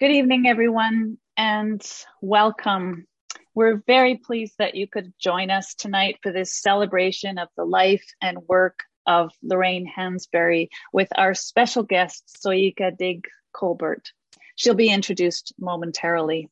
[0.00, 1.86] Good evening, everyone, and
[2.22, 3.06] welcome.
[3.54, 8.06] We're very pleased that you could join us tonight for this celebration of the life
[8.22, 14.10] and work of Lorraine Hansberry with our special guest, Soyica Diggs Colbert.
[14.56, 16.48] She'll be introduced momentarily.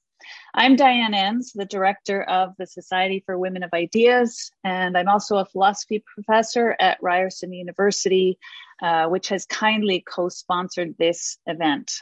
[0.52, 5.38] I'm Diane Enns, the director of the Society for Women of Ideas, and I'm also
[5.38, 8.38] a philosophy professor at Ryerson University,
[8.82, 11.92] uh, which has kindly co sponsored this event.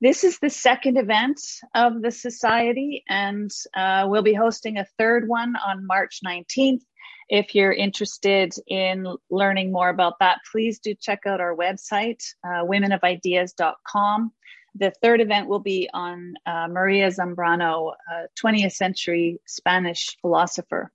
[0.00, 1.40] This is the second event
[1.74, 6.82] of the Society, and uh, we'll be hosting a third one on March 19th.
[7.28, 12.64] If you're interested in learning more about that, please do check out our website, uh,
[12.64, 14.32] womenofideas.com
[14.78, 20.92] the third event will be on uh, Maria Zambrano, a 20th century Spanish philosopher.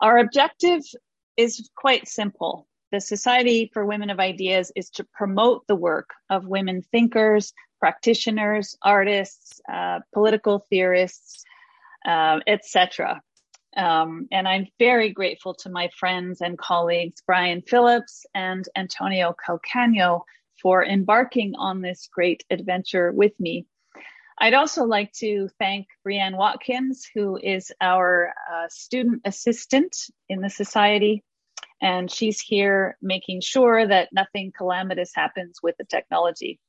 [0.00, 0.82] Our objective
[1.36, 2.66] is quite simple.
[2.92, 8.76] The Society for Women of Ideas is to promote the work of women thinkers, practitioners,
[8.82, 11.42] artists, uh, political theorists,
[12.04, 13.22] uh, etc.
[13.74, 20.24] Um, and I'm very grateful to my friends and colleagues, Brian Phillips and Antonio Calcagno,
[20.60, 23.64] for embarking on this great adventure with me.
[24.36, 29.96] I'd also like to thank Brianne Watkins, who is our uh, student assistant
[30.28, 31.24] in the Society.
[31.82, 36.60] And she's here making sure that nothing calamitous happens with the technology.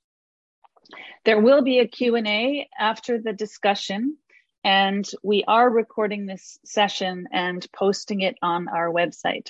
[1.23, 4.17] There will be a Q&A after the discussion,
[4.63, 9.49] and we are recording this session and posting it on our website.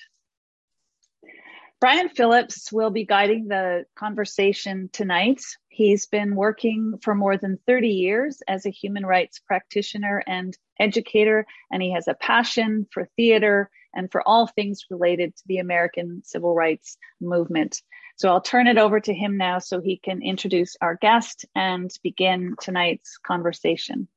[1.80, 5.41] Brian Phillips will be guiding the conversation tonight.
[5.69, 11.45] He's been working for more than 30 years as a human rights practitioner and educator,
[11.72, 16.22] and he has a passion for theater and for all things related to the American
[16.23, 17.81] civil rights movement.
[18.16, 21.91] So I'll turn it over to him now so he can introduce our guest and
[22.03, 24.07] begin tonight's conversation.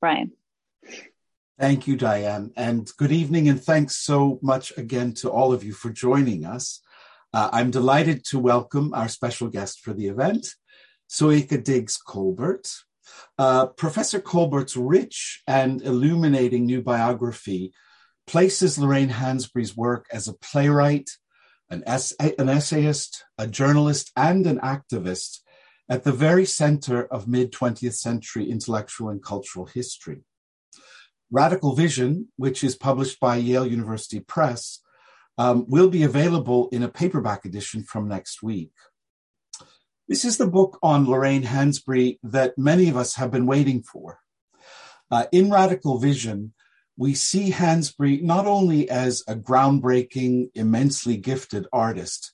[0.00, 0.32] Brian.
[1.58, 5.72] Thank you, Diane, and good evening, and thanks so much again to all of you
[5.72, 6.80] for joining us.
[7.32, 10.46] Uh, I'm delighted to welcome our special guest for the event,
[11.08, 12.68] Soyica Diggs Colbert.
[13.38, 17.72] Uh, Professor Colbert's rich and illuminating new biography
[18.26, 21.10] places Lorraine Hansberry's work as a playwright,
[21.70, 25.38] an, ess- an essayist, a journalist, and an activist
[25.88, 30.24] at the very center of mid 20th century intellectual and cultural history.
[31.30, 34.80] Radical Vision, which is published by Yale University Press,
[35.38, 38.72] um, will be available in a paperback edition from next week.
[40.08, 44.18] This is the book on Lorraine Hansberry that many of us have been waiting for.
[45.10, 46.52] Uh, in Radical Vision,
[46.96, 52.32] we see Hansberry not only as a groundbreaking, immensely gifted artist,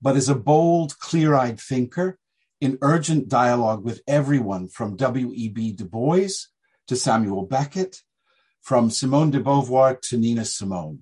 [0.00, 2.18] but as a bold, clear eyed thinker
[2.60, 5.72] in urgent dialogue with everyone from W.E.B.
[5.72, 6.46] Du Bois
[6.86, 8.02] to Samuel Beckett,
[8.60, 11.00] from Simone de Beauvoir to Nina Simone.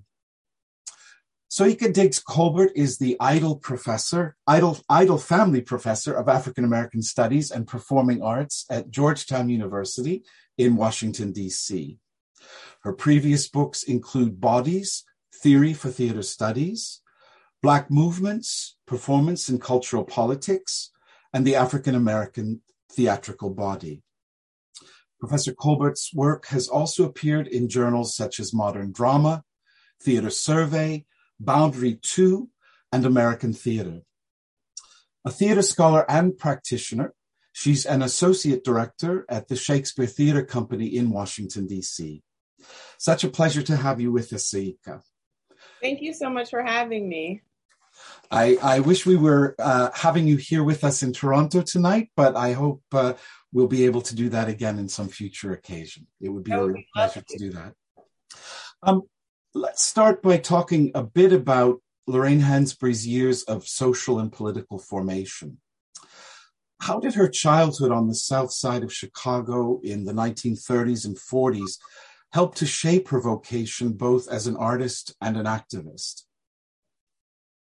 [1.51, 7.49] Soyica Diggs Colbert is the Idol Professor, Idol, Idol Family Professor of African American Studies
[7.49, 10.23] and Performing Arts at Georgetown University
[10.57, 11.97] in Washington, D.C.
[12.81, 15.03] Her previous books include Bodies,
[15.33, 17.01] Theory for Theater Studies,
[17.61, 20.91] Black Movements, Performance and Cultural Politics,
[21.33, 24.01] and the African American Theatrical Body.
[25.19, 29.43] Professor Colbert's work has also appeared in journals such as Modern Drama,
[30.01, 31.05] Theater Survey,
[31.39, 32.49] Boundary 2,
[32.93, 34.01] and American Theater.
[35.25, 37.13] A theater scholar and practitioner,
[37.51, 42.23] she's an associate director at the Shakespeare Theater Company in Washington, D.C.
[42.97, 45.01] Such a pleasure to have you with us, Soyica.
[45.81, 47.41] Thank you so much for having me.
[48.31, 52.35] I, I wish we were uh, having you here with us in Toronto tonight, but
[52.35, 53.13] I hope uh,
[53.51, 56.07] we'll be able to do that again in some future occasion.
[56.21, 57.73] It would be a real pleasure to do that.
[58.83, 59.03] Um,
[59.53, 65.59] let's start by talking a bit about Lorraine Hansberry's years of social and political formation.
[66.81, 71.77] How did her childhood on the south side of Chicago in the 1930s and 40s
[72.31, 76.23] help to shape her vocation both as an artist and an activist?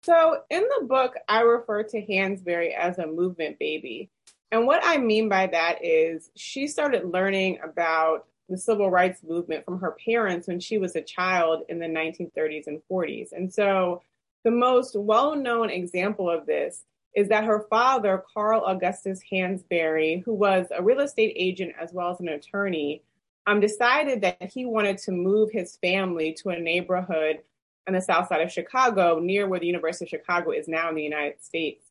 [0.03, 4.09] So, in the book, I refer to Hansberry as a movement baby.
[4.51, 9.65] And what I mean by that is she started learning about the civil rights movement
[9.65, 13.33] from her parents when she was a child in the 1930s and 40s.
[13.33, 14.01] And so
[14.45, 20.33] the most well known example of this is that her father, Carl Augustus Hansberry, who
[20.33, 23.01] was a real estate agent as well as an attorney,
[23.47, 27.39] um, decided that he wanted to move his family to a neighborhood
[27.87, 30.95] on the south side of Chicago, near where the University of Chicago is now in
[30.95, 31.85] the United States.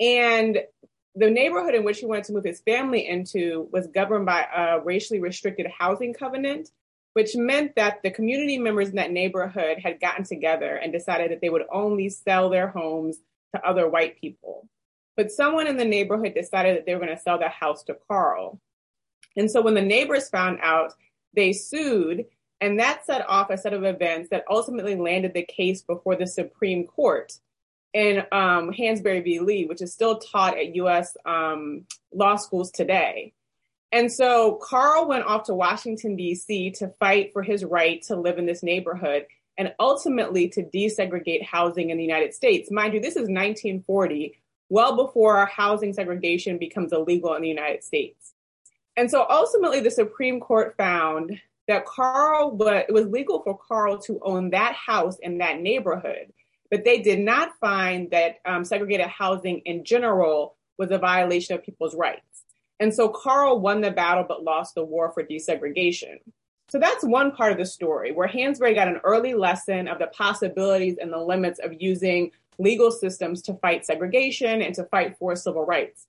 [0.00, 0.58] And
[1.14, 4.80] the neighborhood in which he wanted to move his family into was governed by a
[4.80, 6.70] racially restricted housing covenant,
[7.12, 11.42] which meant that the community members in that neighborhood had gotten together and decided that
[11.42, 13.18] they would only sell their homes
[13.54, 14.68] to other white people.
[15.16, 17.96] But someone in the neighborhood decided that they were going to sell their house to
[18.08, 18.60] Carl.
[19.36, 20.92] And so when the neighbors found out,
[21.34, 22.26] they sued,
[22.60, 26.26] and that set off a set of events that ultimately landed the case before the
[26.26, 27.32] Supreme Court
[27.92, 29.40] in um, Hansberry v.
[29.40, 31.16] Lee, which is still taught at U.S.
[31.24, 33.32] Um, law schools today.
[33.92, 36.72] And so Carl went off to Washington, D.C.
[36.72, 39.26] to fight for his right to live in this neighborhood
[39.56, 42.70] and ultimately to desegregate housing in the United States.
[42.70, 44.38] Mind you, this is 1940,
[44.68, 48.34] well before housing segregation becomes illegal in the United States.
[48.96, 53.98] And so ultimately, the Supreme Court found that Carl, but it was legal for Carl
[54.02, 56.32] to own that house in that neighborhood
[56.70, 61.64] but they did not find that um, segregated housing in general was a violation of
[61.64, 62.44] people's rights.
[62.78, 66.18] And so Carl won the battle but lost the war for desegregation.
[66.68, 70.08] So that's one part of the story where Hansberry got an early lesson of the
[70.08, 75.36] possibilities and the limits of using legal systems to fight segregation and to fight for
[75.36, 76.06] civil rights.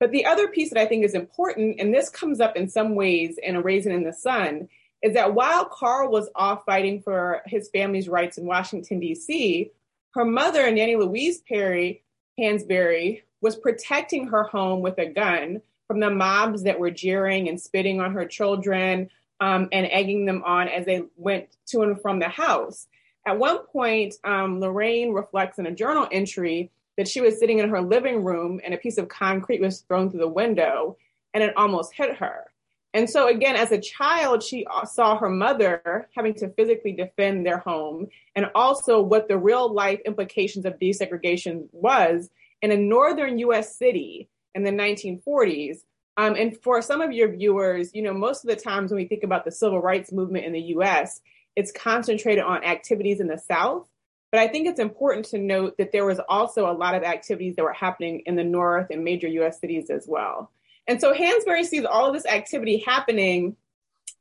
[0.00, 2.94] But the other piece that I think is important, and this comes up in some
[2.94, 4.68] ways in A Raisin in the Sun,
[5.02, 9.70] is that while Carl was off fighting for his family's rights in Washington, D.C.,
[10.14, 12.02] her mother, Nannie Louise Perry
[12.38, 17.60] Hansberry, was protecting her home with a gun from the mobs that were jeering and
[17.60, 19.10] spitting on her children
[19.40, 22.86] um, and egging them on as they went to and from the house.
[23.26, 27.70] At one point, um, Lorraine reflects in a journal entry that she was sitting in
[27.70, 30.98] her living room and a piece of concrete was thrown through the window
[31.32, 32.44] and it almost hit her.
[32.92, 37.58] And so, again, as a child, she saw her mother having to physically defend their
[37.58, 42.30] home and also what the real life implications of desegregation was
[42.62, 45.78] in a northern US city in the 1940s.
[46.16, 49.06] Um, and for some of your viewers, you know, most of the times when we
[49.06, 51.20] think about the civil rights movement in the US,
[51.54, 53.86] it's concentrated on activities in the South.
[54.30, 57.56] But I think it's important to note that there was also a lot of activities
[57.56, 60.50] that were happening in the North and major US cities as well.
[60.86, 63.56] And so Hansberry sees all of this activity happening.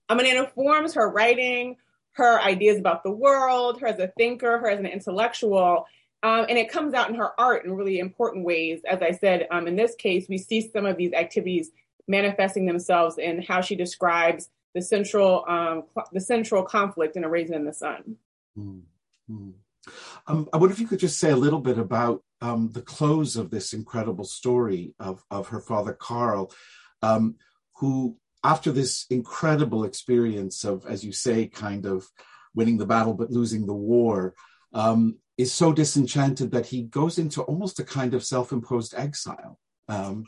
[0.09, 1.77] I mean, it informs her writing,
[2.13, 5.85] her ideas about the world, her as a thinker, her as an intellectual.
[6.23, 8.81] Um, and it comes out in her art in really important ways.
[8.89, 11.71] As I said, um, in this case, we see some of these activities
[12.07, 17.29] manifesting themselves in how she describes the central um, cl- the central conflict in A
[17.29, 18.15] Raisin in the Sun.
[18.57, 19.49] Mm-hmm.
[20.27, 23.35] Um, I wonder if you could just say a little bit about um, the close
[23.35, 26.51] of this incredible story of, of her father, Carl,
[27.01, 27.35] um,
[27.75, 32.07] who, after this incredible experience of, as you say, kind of
[32.53, 34.33] winning the battle but losing the war,
[34.73, 39.59] um, is so disenchanted that he goes into almost a kind of self imposed exile.
[39.87, 40.25] Um,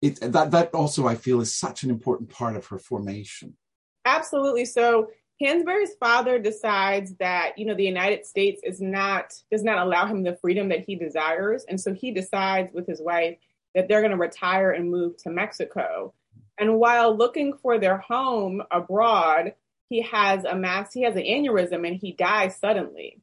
[0.00, 3.56] it, that, that also, I feel, is such an important part of her formation.
[4.04, 4.64] Absolutely.
[4.64, 5.08] So
[5.40, 10.24] Hansberry's father decides that, you know, the United States is not, does not allow him
[10.24, 11.64] the freedom that he desires.
[11.68, 13.38] And so he decides with his wife
[13.74, 16.12] that they're going to retire and move to Mexico.
[16.58, 19.54] And while looking for their home abroad,
[19.88, 23.20] he has a mass, he has an aneurysm and he dies suddenly.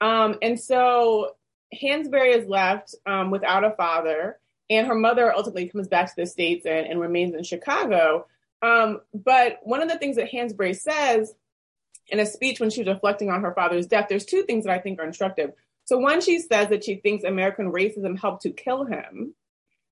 [0.00, 1.36] Um, and so
[1.74, 4.38] Hansberry is left um, without a father,
[4.70, 8.26] and her mother ultimately comes back to the States and, and remains in Chicago.
[8.62, 11.34] Um, but one of the things that Hansberry says
[12.08, 14.72] in a speech when she was reflecting on her father's death, there's two things that
[14.72, 15.52] I think are instructive.
[15.84, 19.34] So one, she says that she thinks American racism helped to kill him.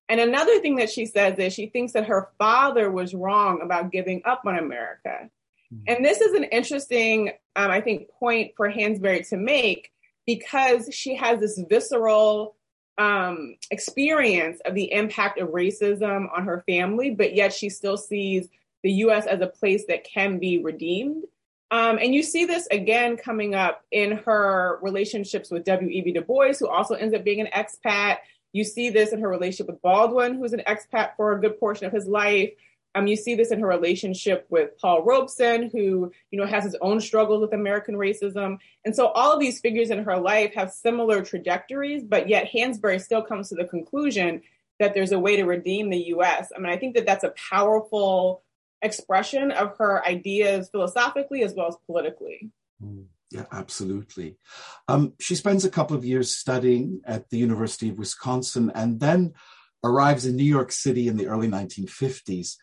[0.07, 3.91] And another thing that she says is she thinks that her father was wrong about
[3.91, 5.29] giving up on America.
[5.73, 5.83] Mm-hmm.
[5.87, 9.91] And this is an interesting, um, I think, point for Hansberry to make
[10.25, 12.55] because she has this visceral
[12.97, 18.47] um, experience of the impact of racism on her family, but yet she still sees
[18.83, 21.23] the US as a place that can be redeemed.
[21.71, 26.13] Um, and you see this again coming up in her relationships with W.E.B.
[26.13, 28.17] Du Bois, who also ends up being an expat.
[28.53, 31.85] You see this in her relationship with Baldwin, who's an expat for a good portion
[31.85, 32.51] of his life.
[32.95, 36.75] Um, you see this in her relationship with Paul Robeson, who you know has his
[36.81, 38.57] own struggles with American racism.
[38.83, 42.99] And so all of these figures in her life have similar trajectories, but yet Hansberry
[42.99, 44.41] still comes to the conclusion
[44.79, 46.51] that there's a way to redeem the U.S.
[46.55, 48.41] I mean, I think that that's a powerful
[48.81, 52.51] expression of her ideas philosophically as well as politically.
[52.83, 54.37] Mm, yeah, absolutely.
[54.87, 59.33] Um, she spends a couple of years studying at the University of Wisconsin and then
[59.83, 62.55] arrives in New York City in the early 1950s.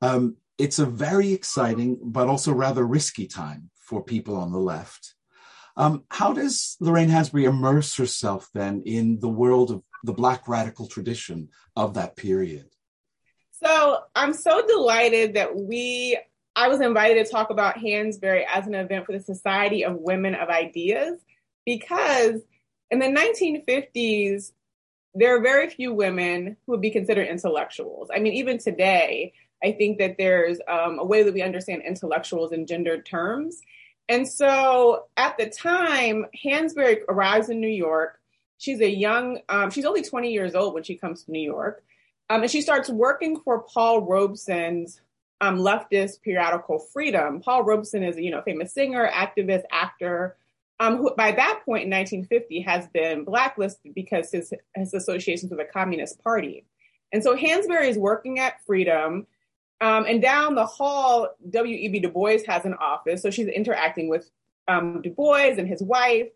[0.00, 5.14] Um, it's a very exciting but also rather risky time for people on the left.
[5.76, 10.86] Um, how does Lorraine Hansberry immerse herself then in the world of the Black radical
[10.86, 12.66] tradition of that period?
[13.62, 16.18] So I'm so delighted that we,
[16.56, 20.34] I was invited to talk about Hansberry as an event for the Society of Women
[20.34, 21.20] of Ideas
[21.64, 22.40] because
[22.90, 24.52] in the 1950s,
[25.14, 28.08] there are very few women who would be considered intellectuals.
[28.12, 32.52] I mean, even today, I think that there's um, a way that we understand intellectuals
[32.52, 33.60] in gendered terms.
[34.08, 38.18] And so at the time, Hansberry arrives in New York.
[38.58, 41.84] She's a young, um, she's only 20 years old when she comes to New York.
[42.32, 45.02] Um, and she starts working for Paul Robeson's
[45.42, 47.42] um, leftist periodical Freedom.
[47.42, 50.38] Paul Robeson is a you know famous singer, activist, actor,
[50.80, 55.58] um, who by that point in 1950 has been blacklisted because his his associations with
[55.58, 56.64] the Communist Party.
[57.12, 59.26] And so Hansberry is working at Freedom.
[59.82, 62.00] Um, and down the hall, W.E.B.
[62.00, 63.20] Du Bois has an office.
[63.20, 64.30] So she's interacting with
[64.68, 66.28] um, Du Bois and his wife.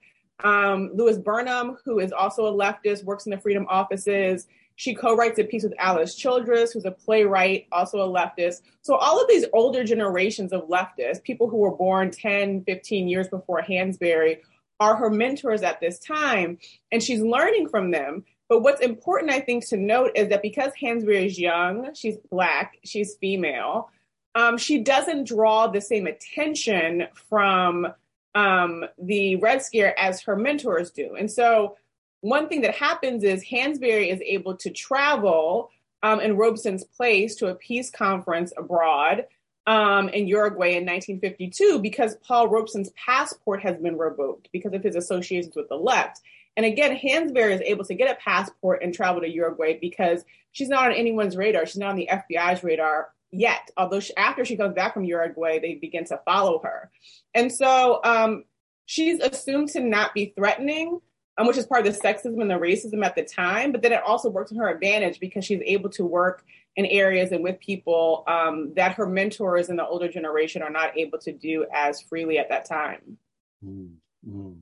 [0.45, 4.47] Um, Louis Burnham, who is also a leftist, works in the Freedom offices.
[4.77, 8.61] She co-writes a piece with Alice Childress, who's a playwright, also a leftist.
[8.83, 13.27] So all of these older generations of leftists, people who were born 10, 15 years
[13.29, 14.41] before Hansberry,
[14.79, 16.59] are her mentors at this time.
[16.93, 18.25] And she's learning from them.
[18.49, 22.79] But what's important, I think, to note is that because Hansberry is young, she's black,
[22.85, 23.91] she's female,
[24.35, 27.89] um, she doesn't draw the same attention from
[28.35, 31.17] um, the Red Scare as her mentors do.
[31.19, 31.79] And so
[32.27, 35.71] one thing that happens is Hansberry is able to travel
[36.03, 39.27] um, in Robeson's place to a peace conference abroad
[39.67, 44.97] um, in Uruguay in 1952 because Paul Robeson's passport has been revoked because of his
[44.97, 46.21] associations with the left.
[46.57, 50.69] And again, Hansberry is able to get a passport and travel to Uruguay because she's
[50.69, 51.67] not on anyone's radar.
[51.67, 53.71] She's not on the FBI's radar yet.
[53.77, 56.91] Although she, after she comes back from Uruguay, they begin to follow her.
[57.35, 58.45] And so um,
[58.87, 61.01] she's assumed to not be threatening,
[61.39, 63.73] um, which is part of the sexism and the racism at the time.
[63.73, 66.45] But then it also works in her advantage because she's able to work
[66.77, 70.97] in areas and with people um, that her mentors in the older generation are not
[70.97, 73.19] able to do as freely at that time.
[73.65, 74.53] Mm-hmm.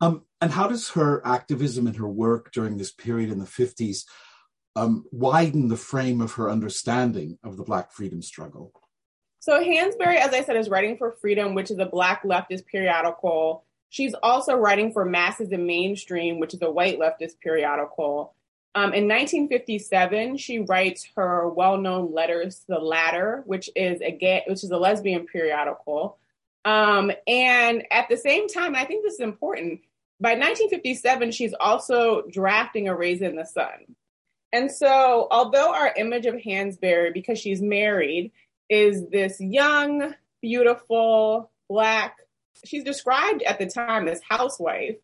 [0.00, 4.04] Um, and how does her activism and her work during this period in the 50s
[4.74, 8.72] um, widen the frame of her understanding of the Black freedom struggle?
[9.38, 13.64] So, Hansberry, as I said, is writing for Freedom, which is a Black leftist periodical.
[13.88, 18.34] She's also writing for Masses and Mainstream, which is a white leftist periodical.
[18.74, 24.42] Um, in 1957, she writes her well-known letters to the Ladder, which is a gay,
[24.46, 26.18] which is a lesbian periodical.
[26.66, 29.80] Um, and at the same time, I think this is important.
[30.20, 33.96] By 1957, she's also drafting A Raisin in the Sun.
[34.52, 38.32] And so, although our image of Hansberry, because she's married,
[38.68, 42.16] is this young, beautiful, black,
[42.64, 44.96] she's described at the time as housewife.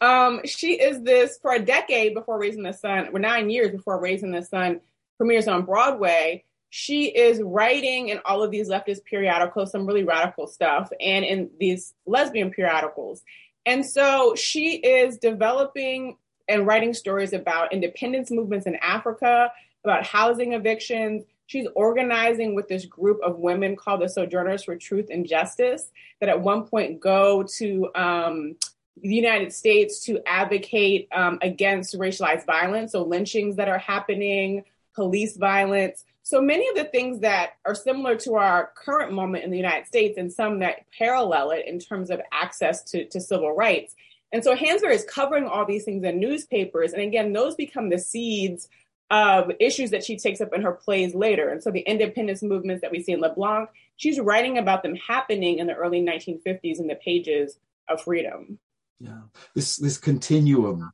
[0.00, 3.70] Um, she is this for a decade before Raisin in the Sun, or nine years
[3.70, 4.80] before Raisin in the Sun
[5.18, 10.46] premieres on Broadway she is writing in all of these leftist periodicals some really radical
[10.46, 13.22] stuff and in these lesbian periodicals.
[13.64, 16.16] And so she is developing
[16.48, 19.50] and writing stories about independence movements in Africa,
[19.84, 21.24] about housing evictions.
[21.48, 25.90] She's organizing with this group of women called the Sojourners for Truth and Justice
[26.20, 28.56] that at one point go to um,
[29.00, 34.64] the United States to advocate um, against racialized violence, so lynchings that are happening,
[34.94, 36.04] police violence.
[36.22, 39.86] So many of the things that are similar to our current moment in the United
[39.86, 43.94] States and some that parallel it in terms of access to, to civil rights.
[44.32, 46.92] And so Hansberry is covering all these things in newspapers.
[46.92, 48.68] And again, those become the seeds
[49.10, 51.48] of issues that she takes up in her plays later.
[51.48, 54.96] And so the independence movements that we see in Les Blancs, she's writing about them
[54.96, 58.58] happening in the early 1950s in the pages of Freedom.
[59.00, 59.22] Yeah,
[59.54, 60.90] this this continuum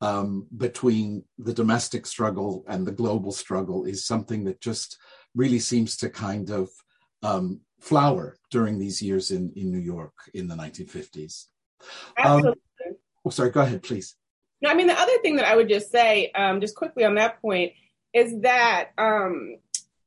[0.00, 4.98] um, between the domestic struggle and the global struggle is something that just
[5.34, 6.68] really seems to kind of
[7.22, 11.46] um, flower during these years in, in New York in the 1950s.
[12.18, 12.50] Absolutely.
[12.50, 14.16] Um, oh, sorry, go ahead, please.
[14.62, 17.14] No, I mean, the other thing that I would just say, um, just quickly on
[17.16, 17.72] that point,
[18.14, 19.56] is that, um,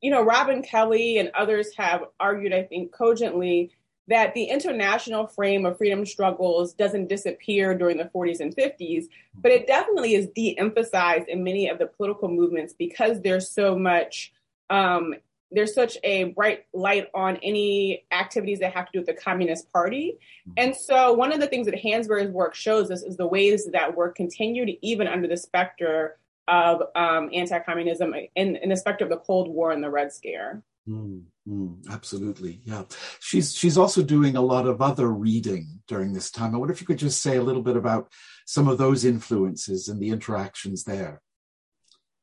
[0.01, 3.71] you know, Robin Kelley and others have argued, I think, cogently
[4.07, 9.51] that the international frame of freedom struggles doesn't disappear during the 40s and 50s, but
[9.51, 14.33] it definitely is de emphasized in many of the political movements because there's so much.
[14.71, 15.15] Um,
[15.51, 19.71] there's such a bright light on any activities that have to do with the Communist
[19.71, 20.17] Party.
[20.57, 23.95] And so, one of the things that Hansberry's work shows us is the ways that
[23.95, 29.09] work continued even under the specter of um, anti communism in, in the specter of
[29.09, 30.63] the Cold War and the Red Scare.
[30.87, 32.83] Mm, mm, absolutely, yeah.
[33.19, 36.55] She's she's also doing a lot of other reading during this time.
[36.55, 38.11] I wonder if you could just say a little bit about
[38.45, 41.21] some of those influences and the interactions there.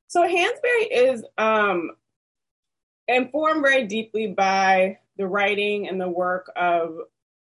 [0.08, 1.90] So Hansberry is um,
[3.08, 6.98] informed very deeply by the writing and the work of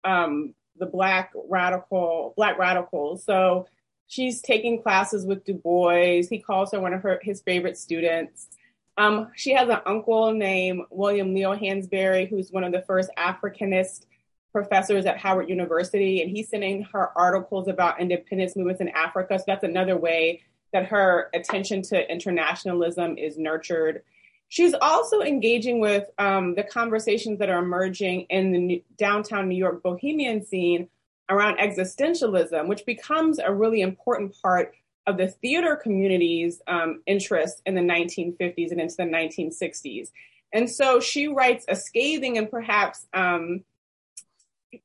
[0.04, 3.24] um, the Black radical Black radicals.
[3.24, 3.66] So
[4.06, 6.22] she's taking classes with Du Bois.
[6.28, 8.48] He calls her one of her his favorite students.
[8.96, 14.06] Um, she has an uncle named William Leo Hansberry, who's one of the first Africanist
[14.52, 19.38] professors at Howard University, and he's sending her articles about independence movements in Africa.
[19.38, 20.42] So that's another way
[20.72, 24.02] that her attention to internationalism is nurtured.
[24.50, 29.56] She's also engaging with um, the conversations that are emerging in the new, downtown New
[29.56, 30.88] York bohemian scene
[31.28, 34.74] around existentialism, which becomes a really important part
[35.06, 40.08] of the theater community's um, interest in the 1950s and into the 1960s.
[40.52, 43.62] And so she writes a scathing and perhaps um,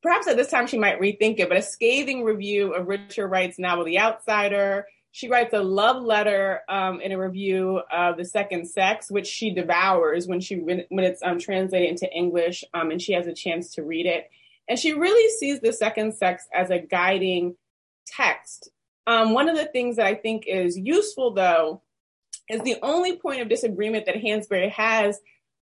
[0.04, 3.58] perhaps at this time she might rethink it, but a scathing review of Richard Wright's
[3.58, 4.86] novel The Outsider.
[5.16, 9.50] She writes a love letter um, in a review of The Second Sex, which she
[9.50, 13.76] devours when she when it's um, translated into English, um, and she has a chance
[13.76, 14.30] to read it.
[14.68, 17.56] And she really sees The Second Sex as a guiding
[18.06, 18.72] text.
[19.08, 21.82] Um, one of the things that I think is useful, though,
[22.50, 25.18] is the only point of disagreement that Hansberry has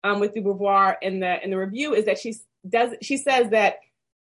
[0.05, 2.35] um, with Du Beauvoir in the in the review is that she
[2.69, 3.79] does she says that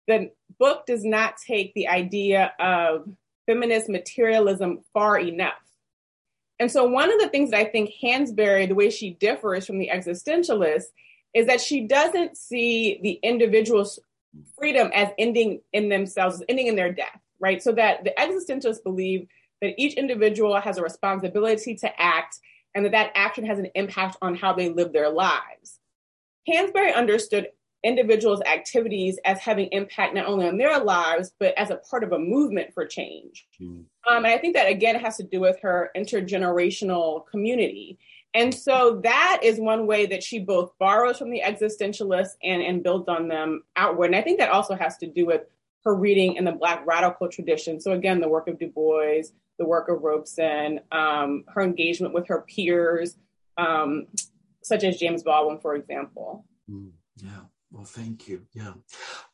[0.06, 3.06] the book does not take the idea of
[3.48, 5.54] feminist materialism far enough.
[6.60, 9.78] And so, one of the things that I think Hansberry, the way she differs from
[9.78, 10.84] the existentialist,
[11.32, 13.98] is that she doesn't see the individual's
[14.58, 17.62] freedom as ending in themselves, as ending in their death, right?
[17.62, 19.28] So that the existentialists believe
[19.62, 22.38] that each individual has a responsibility to act
[22.74, 25.78] and that that action has an impact on how they live their lives.
[26.48, 27.48] Hansberry understood
[27.84, 32.12] individuals' activities as having impact not only on their lives, but as a part of
[32.12, 33.46] a movement for change.
[33.60, 33.84] Mm.
[34.08, 37.98] Um, and I think that again has to do with her intergenerational community.
[38.34, 42.82] And so that is one way that she both borrows from the existentialists and, and
[42.82, 44.06] builds on them outward.
[44.06, 45.42] And I think that also has to do with
[45.84, 47.80] her reading in the Black radical tradition.
[47.80, 49.22] So again, the work of Du Bois,
[49.58, 53.16] the work of Robeson, um, her engagement with her peers,
[53.56, 54.06] um,
[54.62, 56.44] such as James Baldwin, for example.
[56.70, 57.40] Mm, yeah.
[57.70, 58.42] Well, thank you.
[58.54, 58.74] Yeah.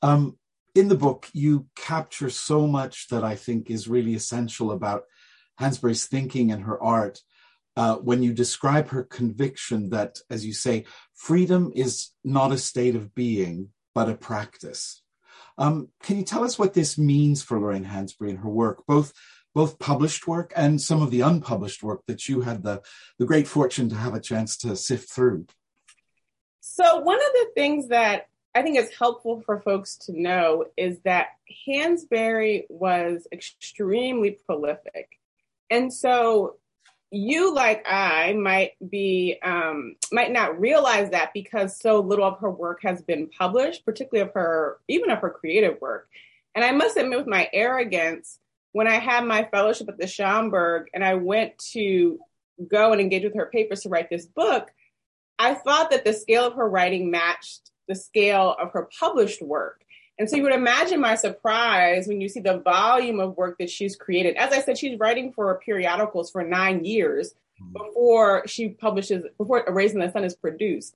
[0.02, 0.36] Um,
[0.74, 5.04] in the book, you capture so much that I think is really essential about
[5.60, 7.20] Hansberry's thinking and her art.
[7.76, 12.94] Uh, when you describe her conviction that, as you say, freedom is not a state
[12.94, 15.02] of being, but a practice.
[15.58, 19.12] Um, can you tell us what this means for Lorraine Hansberry and her work, both
[19.54, 22.82] both published work and some of the unpublished work that you had the,
[23.20, 25.46] the great fortune to have a chance to sift through?
[26.76, 30.98] So, one of the things that I think is helpful for folks to know is
[31.04, 31.28] that
[31.68, 35.20] Hansberry was extremely prolific.
[35.70, 36.56] And so,
[37.12, 42.50] you, like I, might be, um, might not realize that because so little of her
[42.50, 46.08] work has been published, particularly of her, even of her creative work.
[46.56, 48.40] And I must admit, with my arrogance,
[48.72, 52.18] when I had my fellowship at the Schomburg and I went to
[52.66, 54.72] go and engage with her papers to write this book,
[55.38, 59.84] I thought that the scale of her writing matched the scale of her published work.
[60.18, 63.68] And so you would imagine my surprise when you see the volume of work that
[63.68, 64.36] she's created.
[64.36, 67.72] As I said, she's writing for periodicals for nine years mm-hmm.
[67.72, 70.94] before she publishes, before Raisin in the Sun is produced.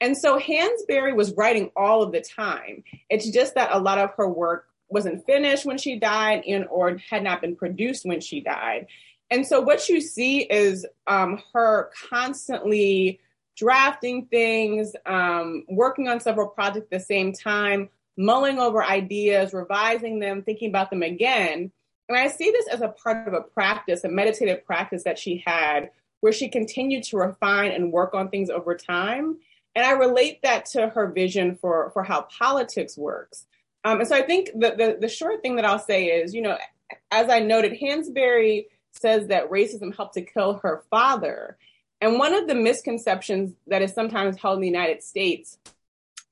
[0.00, 2.84] And so Hansberry was writing all of the time.
[3.10, 6.96] It's just that a lot of her work wasn't finished when she died and or
[7.10, 8.86] had not been produced when she died.
[9.30, 13.20] And so what you see is um, her constantly
[13.60, 20.18] drafting things, um, working on several projects at the same time, mulling over ideas, revising
[20.18, 21.70] them, thinking about them again.
[22.08, 25.44] And I see this as a part of a practice, a meditative practice that she
[25.46, 29.36] had, where she continued to refine and work on things over time.
[29.76, 33.46] And I relate that to her vision for, for how politics works.
[33.84, 36.40] Um, and so I think the, the, the short thing that I'll say is, you
[36.40, 36.56] know,
[37.10, 41.58] as I noted, Hansberry says that racism helped to kill her father.
[42.00, 45.58] And one of the misconceptions that is sometimes held in the United States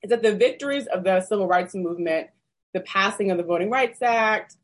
[0.01, 2.29] is that the victories of the civil rights movement,
[2.73, 4.55] the passing of the Voting Rights Act,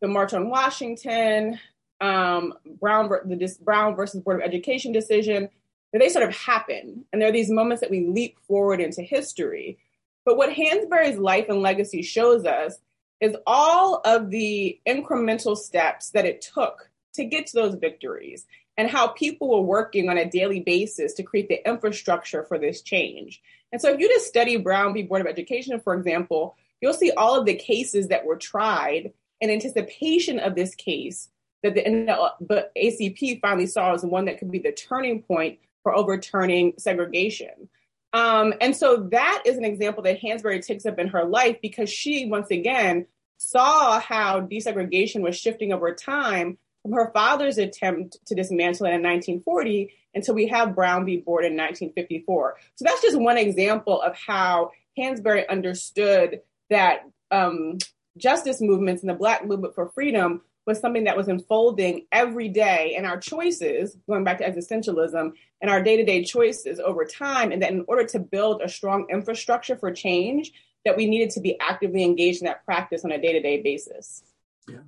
[0.00, 1.58] the March on Washington,
[2.00, 5.48] um, Brown, the Brown versus Board of Education decision,
[5.92, 7.04] that they sort of happen.
[7.12, 9.78] And there are these moments that we leap forward into history.
[10.24, 12.78] But what Hansberry's life and legacy shows us
[13.20, 18.90] is all of the incremental steps that it took to get to those victories and
[18.90, 23.40] how people were working on a daily basis to create the infrastructure for this change.
[23.72, 25.02] And so if you just study Brown v.
[25.02, 29.50] Board of Education, for example, you'll see all of the cases that were tried in
[29.50, 31.28] anticipation of this case
[31.62, 36.74] that the ACP finally saw as one that could be the turning point for overturning
[36.78, 37.68] segregation.
[38.12, 41.90] Um, and so that is an example that Hansberry takes up in her life because
[41.90, 43.06] she, once again,
[43.38, 49.02] saw how desegregation was shifting over time from her father's attempt to dismantle it in
[49.02, 51.16] 1940 until we have Brown v.
[51.16, 52.56] Board in 1954.
[52.74, 57.78] So that's just one example of how Hansberry understood that um,
[58.18, 62.94] justice movements and the Black movement for freedom was something that was unfolding every day
[62.96, 67.50] in our choices, going back to existentialism, and our day to day choices over time.
[67.50, 70.52] And that in order to build a strong infrastructure for change,
[70.84, 73.62] that we needed to be actively engaged in that practice on a day to day
[73.62, 74.22] basis.
[74.68, 74.78] Yeah,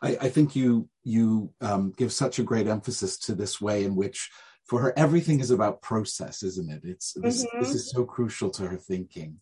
[0.00, 3.94] I, I, think you you um, give such a great emphasis to this way in
[3.94, 4.30] which,
[4.64, 6.82] for her, everything is about process, isn't it?
[6.84, 7.60] It's this, mm-hmm.
[7.60, 9.40] this is so crucial to her thinking.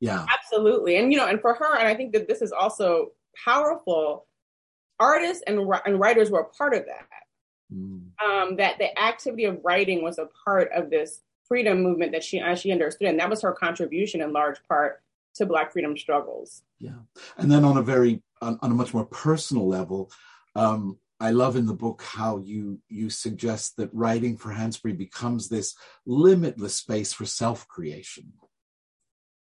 [0.00, 3.12] Yeah, absolutely, and you know, and for her, and I think that this is also
[3.44, 4.26] powerful
[4.98, 7.06] artists and, and writers were a part of that.
[7.72, 8.10] Mm.
[8.24, 12.42] Um, that the activity of writing was a part of this freedom movement that she
[12.56, 15.02] she understood, and that was her contribution in large part
[15.36, 16.62] to Black freedom struggles.
[16.78, 16.98] Yeah,
[17.36, 20.10] and then on a very on, on a much more personal level,
[20.54, 25.48] um, I love in the book how you you suggest that writing for Hansberry becomes
[25.48, 25.74] this
[26.06, 28.32] limitless space for self creation.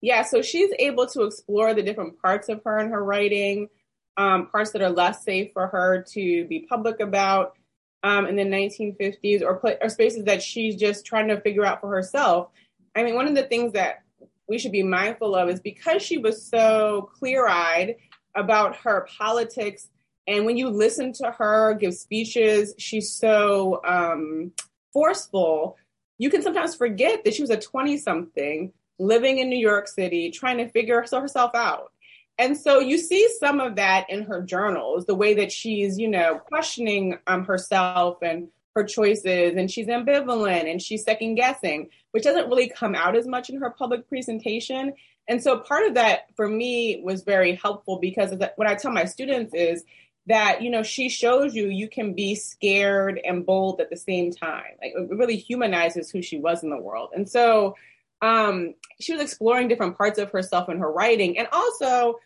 [0.00, 3.68] Yeah, so she's able to explore the different parts of her in her writing
[4.16, 7.54] um, parts that are less safe for her to be public about
[8.02, 11.80] um, in the 1950s, or, put or spaces that she's just trying to figure out
[11.80, 12.48] for herself.
[12.94, 14.02] I mean, one of the things that
[14.48, 17.96] we should be mindful of is because she was so clear eyed
[18.34, 19.88] about her politics.
[20.26, 24.52] And when you listen to her give speeches, she's so um,
[24.92, 25.76] forceful.
[26.18, 30.30] You can sometimes forget that she was a 20 something living in New York City,
[30.30, 31.92] trying to figure herself out.
[32.38, 36.08] And so you see some of that in her journals, the way that she's, you
[36.08, 42.24] know, questioning um, herself and her choices, and she's ambivalent and she's second guessing, which
[42.24, 44.94] doesn't really come out as much in her public presentation.
[45.28, 49.04] And so part of that for me was very helpful because what I tell my
[49.04, 49.84] students is
[50.26, 54.32] that, you know, she shows you you can be scared and bold at the same
[54.32, 54.72] time.
[54.80, 57.10] Like it really humanizes who she was in the world.
[57.14, 57.76] And so
[58.20, 62.18] um, she was exploring different parts of herself in her writing and also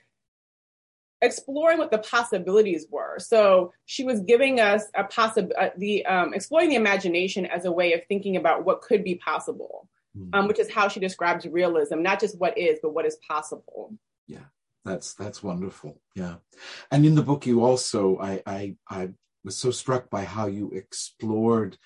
[1.23, 3.19] exploring what the possibilities were.
[3.19, 7.73] So she was giving us a possible, uh, the um, exploring the imagination as a
[7.73, 10.29] way of thinking about what could be possible, mm.
[10.33, 13.95] um, which is how she describes realism, not just what is, but what is possible.
[14.27, 14.45] Yeah,
[14.85, 16.01] that's that's wonderful.
[16.15, 16.37] Yeah,
[16.91, 19.11] and in the book, you also, I I, I
[19.45, 21.79] was so struck by how you explored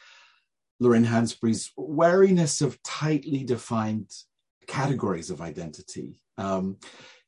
[0.81, 4.11] Lorraine Hansberry's wariness of tightly defined
[4.67, 6.21] categories of identity.
[6.39, 6.77] Um,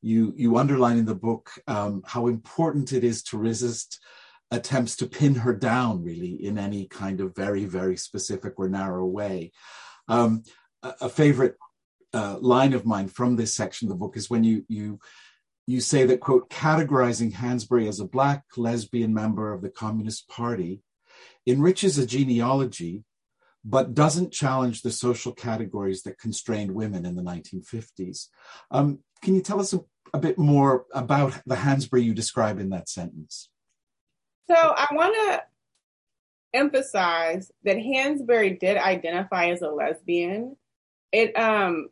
[0.01, 4.01] you you underline in the book um, how important it is to resist
[4.51, 9.07] attempts to pin her down, really, in any kind of very very specific or narrow
[9.07, 9.53] way.
[10.09, 10.43] Um,
[10.83, 11.57] a, a, favorite
[12.13, 14.99] uh, line of mine from this section of the book is when you you
[15.67, 20.83] you say that quote categorizing Hansberry as a black lesbian member of the Communist Party
[21.47, 23.05] enriches a genealogy
[23.65, 28.29] but doesn't challenge the social categories that constrained women in the 1950s.
[28.71, 29.81] Um, can you tell us a,
[30.13, 33.49] a, bit more about the Hansberry you describe in that sentence?
[34.51, 35.43] So I want to
[36.55, 40.57] emphasize that Hansberry did identify as a lesbian.
[41.13, 41.89] It um,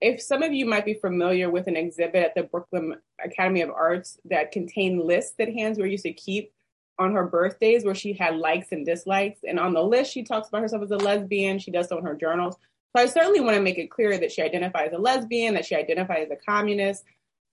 [0.00, 3.70] if some of you might be familiar with an exhibit at the Brooklyn Academy of
[3.70, 6.52] Arts that contained lists that Hansberry used to keep
[6.98, 9.40] on her birthdays where she had likes and dislikes.
[9.46, 11.58] And on the list, she talks about herself as a lesbian.
[11.58, 12.56] She does so in her journals.
[12.96, 15.66] So I certainly want to make it clear that she identifies as a lesbian, that
[15.66, 17.04] she identifies as a communist.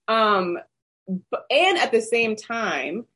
[0.08, 0.58] Um,
[1.06, 3.06] and at the same time,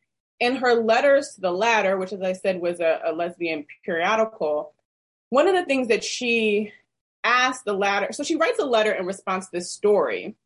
[0.41, 4.75] in her letters to the Ladder, which, as I said, was a, a lesbian periodical,
[5.31, 6.73] one of the things that she
[7.25, 10.37] asked the Ladder, so she writes a letter in response to this story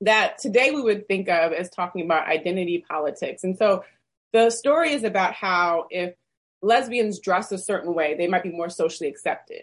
[0.00, 3.44] that today we would think of as talking about identity politics.
[3.44, 3.84] And so
[4.32, 6.14] the story is about how if
[6.62, 9.62] lesbians dress a certain way, they might be more socially accepted.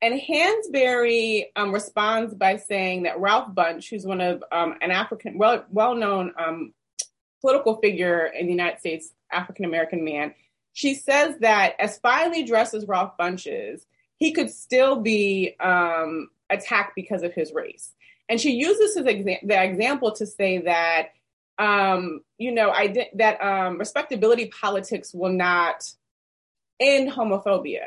[0.00, 5.38] And Hansberry um, responds by saying that Ralph Bunche, who's one of um, an African,
[5.38, 6.72] well well known um,
[7.40, 10.34] political figure in the United States, African American man,
[10.72, 13.84] she says that as finely dressed as Ralph Bunche is,
[14.16, 17.92] he could still be um, attacked because of his race.
[18.28, 21.08] And she uses his exa- the example to say that
[21.58, 25.90] um, you know, I did that um, respectability politics will not
[26.80, 27.86] end homophobia.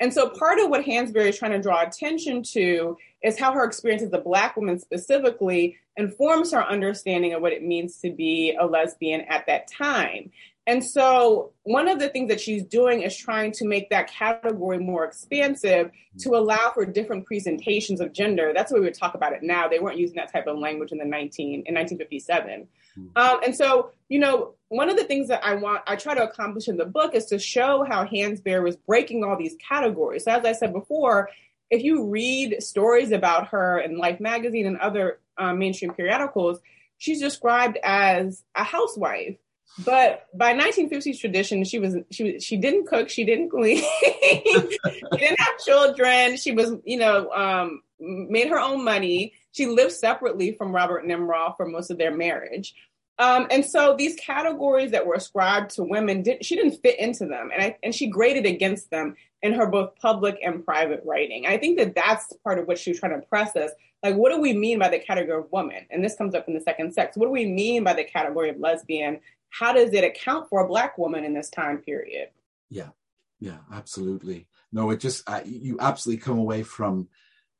[0.00, 3.64] And so part of what Hansberry is trying to draw attention to is how her
[3.64, 8.56] experience as a Black woman specifically informs her understanding of what it means to be
[8.58, 10.32] a lesbian at that time.
[10.66, 14.78] And so, one of the things that she's doing is trying to make that category
[14.78, 18.52] more expansive to allow for different presentations of gender.
[18.54, 19.66] That's the way we would talk about it now.
[19.66, 22.68] They weren't using that type of language in the 19 in 1957.
[22.94, 23.06] Hmm.
[23.16, 26.22] Um, and so, you know, one of the things that I want, I try to
[26.22, 30.24] accomplish in the book is to show how Hansberry was breaking all these categories.
[30.24, 31.28] So, as I said before,
[31.70, 36.60] if you read stories about her in Life magazine and other um, mainstream periodicals,
[36.98, 39.38] she's described as a housewife
[39.78, 44.78] but by 1950s tradition, she was she she didn't cook, she didn't clean, she
[45.12, 46.36] didn't have children.
[46.36, 49.32] She was, you know, um, made her own money.
[49.52, 52.74] She lived separately from Robert Nemiroff for most of their marriage.
[53.18, 57.26] Um, and so these categories that were ascribed to women, did, she didn't fit into
[57.26, 61.46] them, and I, and she graded against them in her both public and private writing.
[61.46, 63.70] I think that that's part of what she was trying to press us.
[64.02, 65.86] Like, what do we mean by the category of woman?
[65.90, 67.16] And this comes up in the second sex.
[67.16, 69.20] What do we mean by the category of lesbian?
[69.52, 72.28] How does it account for a black woman in this time period?
[72.70, 72.90] Yeah.
[73.40, 74.48] Yeah absolutely.
[74.72, 77.08] No it just uh, you absolutely come away from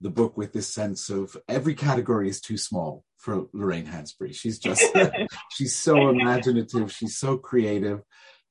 [0.00, 4.34] the book with this sense of every category is too small for lorraine hansberry.
[4.34, 4.82] She's just
[5.50, 8.00] she's so imaginative she's so creative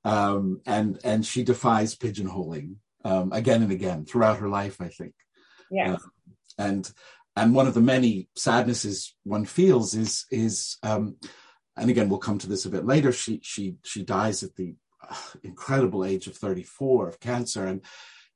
[0.03, 5.13] um, and and she defies pigeonholing um, again and again throughout her life i think.
[5.71, 5.93] Yeah.
[5.93, 5.97] Uh,
[6.57, 6.91] and
[7.35, 11.15] and one of the many sadnesses one feels is is um,
[11.81, 13.11] and again we'll come to this a bit later.
[13.11, 14.75] She she she dies at the
[15.43, 17.65] incredible age of 34 of cancer.
[17.65, 17.81] And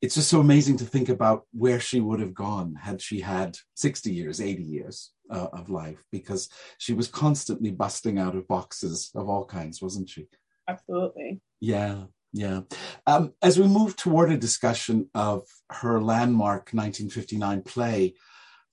[0.01, 3.57] it's just so amazing to think about where she would have gone had she had
[3.75, 9.09] 60 years 80 years uh, of life because she was constantly busting out of boxes
[9.15, 10.27] of all kinds wasn't she?
[10.67, 11.39] Absolutely.
[11.61, 12.05] Yeah
[12.35, 12.61] yeah.
[13.07, 18.15] Um, as we move toward a discussion of her landmark 1959 play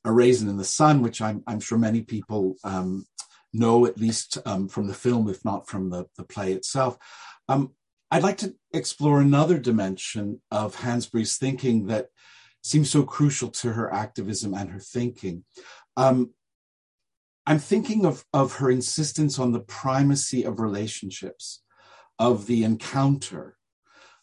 [0.04, 3.06] a raisin in the sun which i'm, I'm sure many people um,
[3.52, 6.96] know, at least um, from the film, if not from the, the play itself.
[7.48, 7.72] Um,
[8.10, 12.08] I'd like to explore another dimension of Hansberry's thinking that
[12.62, 15.44] seems so crucial to her activism and her thinking.
[15.96, 16.32] Um,
[17.46, 21.62] I'm thinking of, of her insistence on the primacy of relationships,
[22.18, 23.56] of the encounter,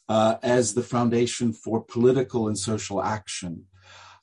[0.07, 3.65] uh, as the foundation for political and social action.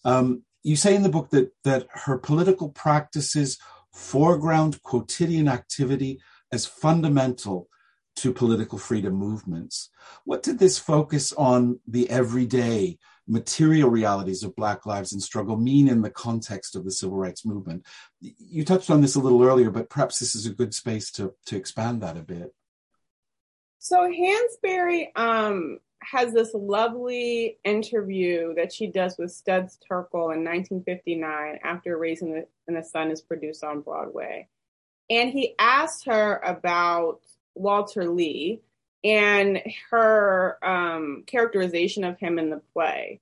[0.05, 3.59] Um, you say in the book that that her political practices
[3.97, 6.21] foreground quotidian activity
[6.53, 7.67] as fundamental
[8.15, 9.91] to political freedom movements.
[10.25, 15.89] What did this focus on the everyday material realities of Black lives and struggle mean
[15.89, 17.87] in the context of the civil rights movement?
[18.21, 21.35] You touched on this a little earlier, but perhaps this is a good space to,
[21.47, 22.55] to expand that a bit.
[23.79, 31.59] So Hansberry um, has this lovely interview that she does with Studs Terkel in 1959
[31.65, 34.49] after Raising the, in the Sun is produced on Broadway.
[35.11, 37.21] And he asked her about
[37.55, 38.61] Walter Lee
[39.05, 43.21] and her um, characterization of him in the play.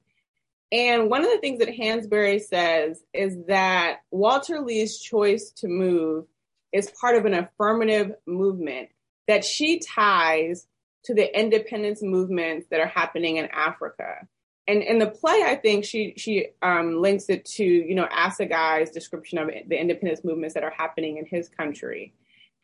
[0.72, 6.26] And one of the things that Hansberry says is that Walter Lee's choice to move
[6.72, 8.88] is part of an affirmative movement
[9.28, 10.66] that she ties
[11.04, 14.26] to the independence movements that are happening in Africa.
[14.66, 18.90] And in the play, I think she she um, links it to you know Asagai's
[18.90, 22.14] description of the independence movements that are happening in his country.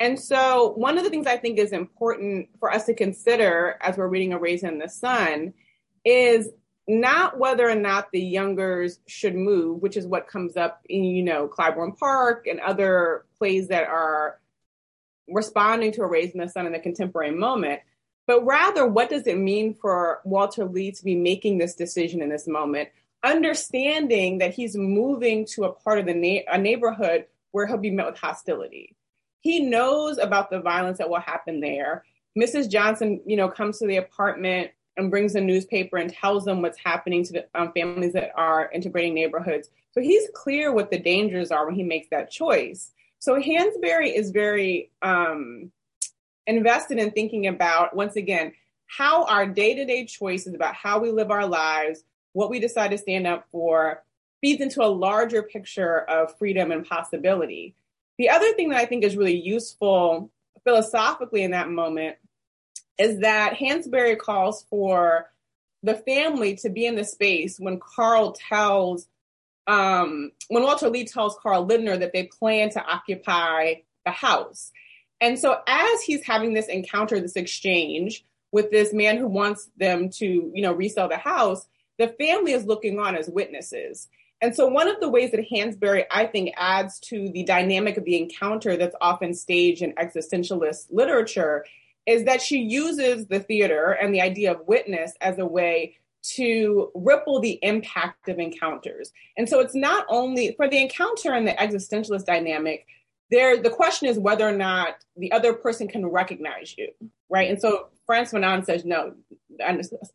[0.00, 3.98] And so, one of the things I think is important for us to consider as
[3.98, 5.52] we're reading A Raisin in the Sun
[6.06, 6.48] is
[6.88, 11.22] not whether or not the youngers should move, which is what comes up in, you
[11.22, 14.40] know, Clybourne Park and other plays that are
[15.28, 17.80] responding to A Raisin in the Sun in the contemporary moment,
[18.30, 22.28] but rather, what does it mean for Walter Lee to be making this decision in
[22.28, 22.88] this moment,
[23.24, 27.90] understanding that he's moving to a part of the na- a neighborhood where he'll be
[27.90, 28.94] met with hostility.
[29.40, 32.04] He knows about the violence that will happen there.
[32.38, 32.70] Mrs.
[32.70, 36.78] Johnson, you know, comes to the apartment and brings a newspaper and tells them what's
[36.78, 39.70] happening to the um, families that are integrating neighborhoods.
[39.90, 42.92] So he's clear what the dangers are when he makes that choice.
[43.18, 45.72] So Hansberry is very um,
[46.46, 48.52] invested in thinking about, once again,
[48.86, 52.90] how our day to day choices about how we live our lives, what we decide
[52.90, 54.02] to stand up for,
[54.40, 57.74] feeds into a larger picture of freedom and possibility.
[58.18, 60.30] The other thing that I think is really useful
[60.64, 62.16] philosophically in that moment
[62.98, 65.30] is that Hansberry calls for
[65.82, 69.08] the family to be in the space when Carl tells,
[69.66, 73.74] um, when Walter Lee tells Karl Lindner that they plan to occupy
[74.04, 74.72] the house.
[75.20, 80.08] And so as he's having this encounter, this exchange with this man who wants them
[80.10, 81.66] to, you know, resell the house,
[81.98, 84.08] the family is looking on as witnesses.
[84.40, 88.04] And so one of the ways that Hansberry, I think, adds to the dynamic of
[88.04, 91.66] the encounter that's often staged in existentialist literature
[92.06, 96.90] is that she uses the theater and the idea of witness as a way to
[96.94, 99.12] ripple the impact of encounters.
[99.36, 102.86] And so it's not only for the encounter and the existentialist dynamic,
[103.30, 106.88] there the question is whether or not the other person can recognize you,
[107.28, 107.50] right?
[107.50, 109.14] And so Frantz Fanon says no,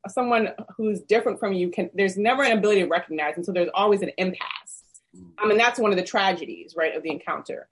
[0.08, 3.70] someone who's different from you can there's never an ability to recognize, and so there's
[3.74, 4.84] always an impasse.
[5.16, 5.30] Mm-hmm.
[5.40, 7.68] I mean, that's one of the tragedies, right, of the encounter.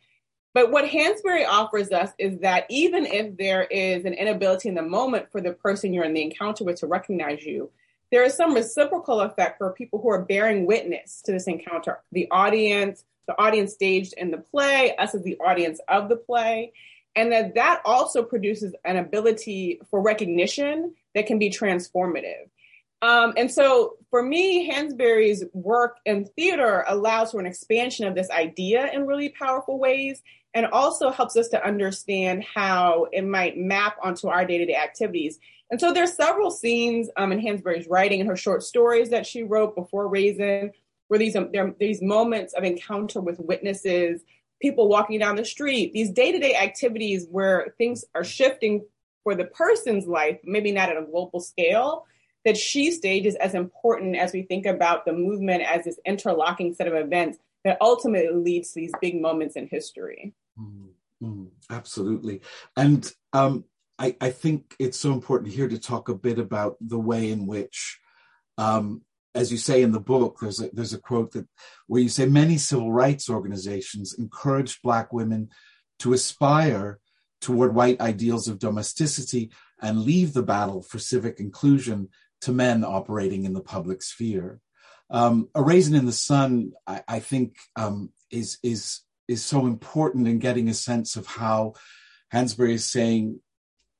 [0.53, 4.83] But what Hansberry offers us is that even if there is an inability in the
[4.83, 7.71] moment for the person you're in the encounter with to recognize you,
[8.11, 11.99] there is some reciprocal effect for people who are bearing witness to this encounter.
[12.11, 16.73] The audience, the audience staged in the play, us as the audience of the play,
[17.15, 22.49] and that that also produces an ability for recognition that can be transformative.
[23.01, 28.29] Um, and so for me, Hansberry's work in theater allows for an expansion of this
[28.29, 33.97] idea in really powerful ways and also helps us to understand how it might map
[34.01, 35.39] onto our day-to-day activities.
[35.69, 39.43] And so there's several scenes um, in Hansberry's writing and her short stories that she
[39.43, 40.71] wrote before Raisin,
[41.07, 44.21] where these um, there these moments of encounter with witnesses,
[44.61, 48.85] people walking down the street, these day-to-day activities where things are shifting
[49.23, 52.05] for the person's life, maybe not at a global scale,
[52.45, 56.87] that she stages as important as we think about the movement as this interlocking set
[56.87, 60.33] of events that ultimately leads to these big moments in history.
[61.23, 62.41] Mm, absolutely.
[62.75, 63.63] And um,
[63.97, 67.47] I, I, think it's so important here to talk a bit about the way in
[67.47, 67.99] which,
[68.57, 69.03] um,
[69.35, 71.47] as you say in the book, there's a, there's a quote that
[71.87, 75.49] where you say many civil rights organizations encouraged Black women
[75.99, 76.99] to aspire
[77.41, 82.09] toward white ideals of domesticity and leave the battle for civic inclusion
[82.41, 84.59] to men operating in the public sphere.
[85.09, 90.27] Um, a raisin in the sun, I, I think, um, is is is so important
[90.27, 91.73] in getting a sense of how
[92.33, 93.39] Hansberry is saying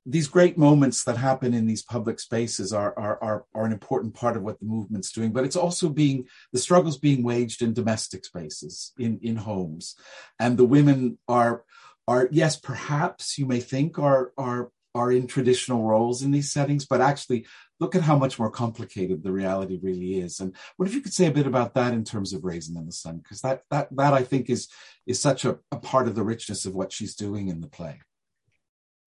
[0.06, 4.14] these great moments that happen in these public spaces are, are, are, are, an important
[4.14, 7.72] part of what the movement's doing, but it's also being, the struggles being waged in
[7.72, 9.96] domestic spaces, in, in homes.
[10.38, 11.64] And the women are,
[12.06, 16.84] are, yes, perhaps you may think are, are, are in traditional roles in these settings,
[16.86, 17.46] but actually
[17.80, 20.38] look at how much more complicated the reality really is.
[20.38, 22.86] And what if you could say a bit about that in terms of Raisin in
[22.86, 23.18] the Sun?
[23.18, 24.68] Because that that that I think is
[25.06, 28.00] is such a, a part of the richness of what she's doing in the play.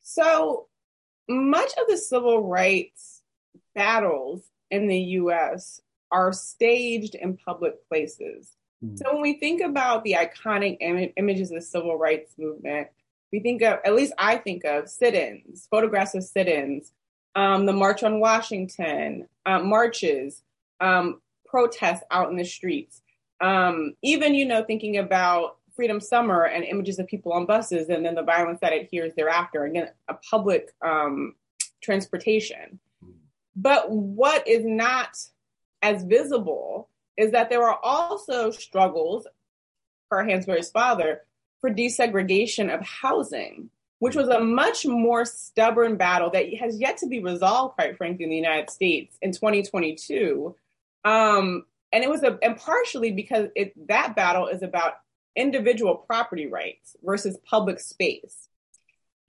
[0.02, 0.67] So
[1.30, 3.22] much of the civil rights
[3.76, 8.52] battles in the US are staged in public places.
[8.84, 8.98] Mm.
[8.98, 12.88] So when we think about the iconic Im- images of the civil rights movement,
[13.32, 16.92] we think of, at least I think of sit ins, photographs of sit ins,
[17.36, 20.44] um, the March on Washington, uh, marches,
[20.80, 23.02] um, protests out in the streets.
[23.42, 28.06] Um, even, you know, thinking about Freedom Summer and images of people on buses and
[28.06, 31.36] then the violence that adheres thereafter, again, a public um,
[31.82, 32.80] transportation.
[33.56, 35.18] But what is not
[35.82, 39.28] as visible is that there are also struggles
[40.10, 41.22] for Hansberry's father
[41.62, 47.08] for desegregation of housing, which was a much more stubborn battle that has yet to
[47.08, 50.56] be resolved, quite frankly, in the United States in 2022.
[51.06, 54.98] Um, and it was a, and partially because it, that battle is about
[55.38, 58.50] individual property rights versus public space.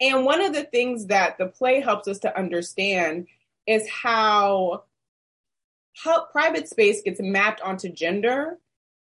[0.01, 3.27] And one of the things that the play helps us to understand
[3.66, 4.85] is how,
[5.94, 8.59] how private space gets mapped onto gender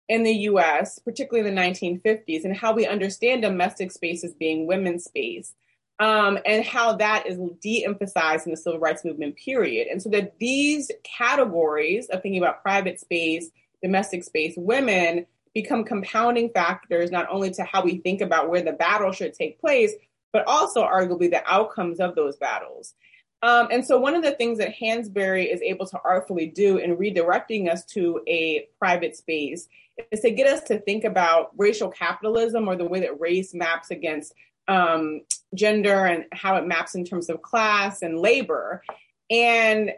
[0.10, 4.67] in the US, particularly in the 1950s, and how we understand domestic space as being
[4.67, 5.54] women's space,
[6.00, 9.88] um, and how that is de emphasized in the civil rights movement period.
[9.88, 13.50] And so that these categories of thinking about private space,
[13.82, 15.26] domestic space, women
[15.62, 19.60] become compounding factors, not only to how we think about where the battle should take
[19.60, 19.91] place,
[20.32, 22.93] but also arguably the outcomes of those battles.
[23.41, 26.96] Um, and so, one of the things that Hansberry is able to artfully do in
[26.96, 29.67] redirecting us to a private space
[30.12, 33.89] is to get us to think about racial capitalism or the way that race maps
[33.89, 34.34] against
[34.67, 35.21] um,
[35.56, 38.84] gender and how it maps in terms of class and labor,
[39.31, 39.92] and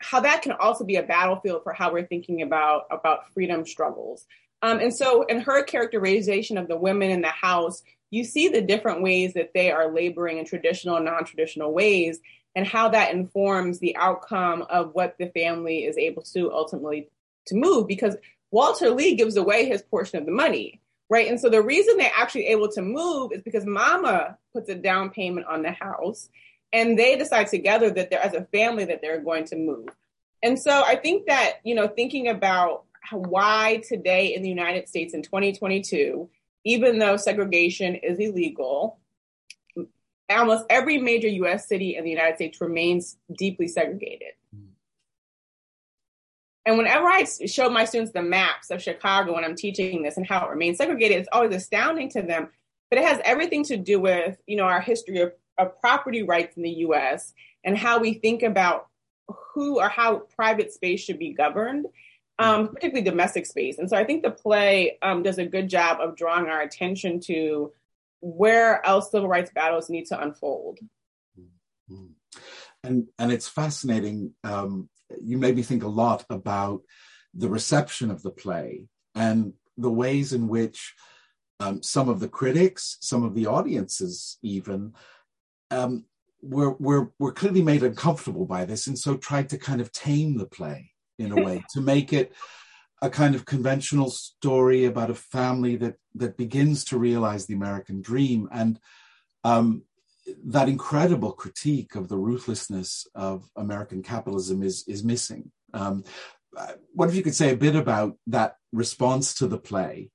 [0.00, 4.26] how that can also be a battlefield for how we're thinking about about freedom struggles.
[4.62, 8.62] Um, and so, in her characterization of the women in the house, you see the
[8.62, 12.20] different ways that they are laboring in traditional and non-traditional ways,
[12.54, 17.08] and how that informs the outcome of what the family is able to ultimately
[17.46, 17.88] to move.
[17.88, 18.16] Because
[18.52, 21.28] Walter Lee gives away his portion of the money, right?
[21.28, 25.10] And so the reason they're actually able to move is because Mama puts a down
[25.10, 26.28] payment on the house,
[26.72, 29.88] and they decide together that they're as a family that they're going to move.
[30.40, 35.14] And so I think that you know, thinking about why today in the United States
[35.14, 36.28] in 2022,
[36.64, 38.98] even though segregation is illegal,
[40.30, 44.32] almost every major US city in the United States remains deeply segregated.
[44.54, 44.68] Mm.
[46.64, 50.26] And whenever I show my students the maps of Chicago when I'm teaching this and
[50.26, 52.48] how it remains segregated, it's always astounding to them.
[52.88, 56.56] But it has everything to do with, you know, our history of, of property rights
[56.56, 57.32] in the US
[57.64, 58.88] and how we think about
[59.54, 61.86] who or how private space should be governed,
[62.38, 63.78] um, particularly domestic space.
[63.78, 67.20] And so I think the play um, does a good job of drawing our attention
[67.20, 67.72] to
[68.20, 70.78] where else civil rights battles need to unfold.
[72.84, 74.34] And and it's fascinating.
[74.44, 74.88] Um,
[75.22, 76.82] you made me think a lot about
[77.34, 80.94] the reception of the play and the ways in which
[81.60, 84.94] um, some of the critics, some of the audiences, even
[85.70, 86.04] um,
[86.40, 90.38] were, were were clearly made uncomfortable by this, and so tried to kind of tame
[90.38, 92.32] the play in a way to make it
[93.00, 98.00] a kind of conventional story about a family that that begins to realize the American
[98.00, 98.78] dream and
[99.44, 99.82] um,
[100.44, 105.50] that incredible critique of the ruthlessness of American capitalism is is missing.
[105.74, 106.04] Um,
[106.92, 110.10] what if you could say a bit about that response to the play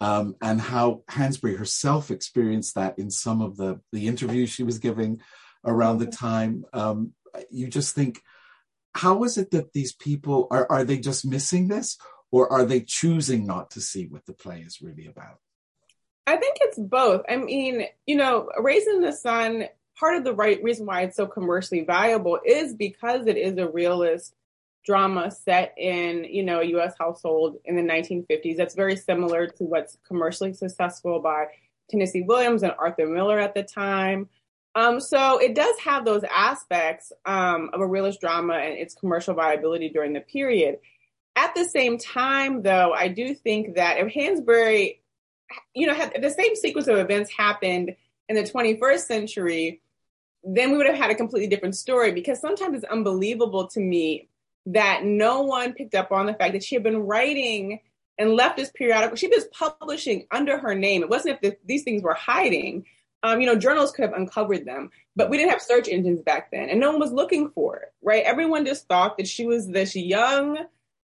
[0.00, 4.78] um, and how Hansberry herself experienced that in some of the the interviews she was
[4.78, 5.20] giving
[5.64, 6.64] around the time?
[6.72, 7.14] Um,
[7.50, 8.22] you just think,
[8.98, 11.96] how is it that these people are are they just missing this,
[12.32, 15.38] or are they choosing not to see what the play is really about?
[16.26, 17.22] I think it's both.
[17.28, 21.16] I mean, you know, Raisin in the Sun, part of the right reason why it's
[21.16, 24.34] so commercially valuable is because it is a realist
[24.84, 28.56] drama set in, you know, a US household in the 1950s.
[28.56, 31.46] That's very similar to what's commercially successful by
[31.88, 34.28] Tennessee Williams and Arthur Miller at the time.
[34.74, 39.34] Um, so it does have those aspects um, of a realist drama and its commercial
[39.34, 40.78] viability during the period.
[41.34, 44.98] At the same time, though, I do think that if Hansberry
[45.74, 47.96] you know, had the same sequence of events happened
[48.28, 49.80] in the 21st century,
[50.44, 54.28] then we would have had a completely different story because sometimes it's unbelievable to me
[54.66, 57.80] that no one picked up on the fact that she had been writing
[58.18, 59.16] and left this periodical.
[59.16, 61.02] She was publishing under her name.
[61.02, 62.84] It wasn't if the, these things were hiding.
[63.22, 66.50] Um, you know, journals could have uncovered them, but we didn't have search engines back
[66.52, 68.22] then, and no one was looking for it, right?
[68.24, 70.58] Everyone just thought that she was this young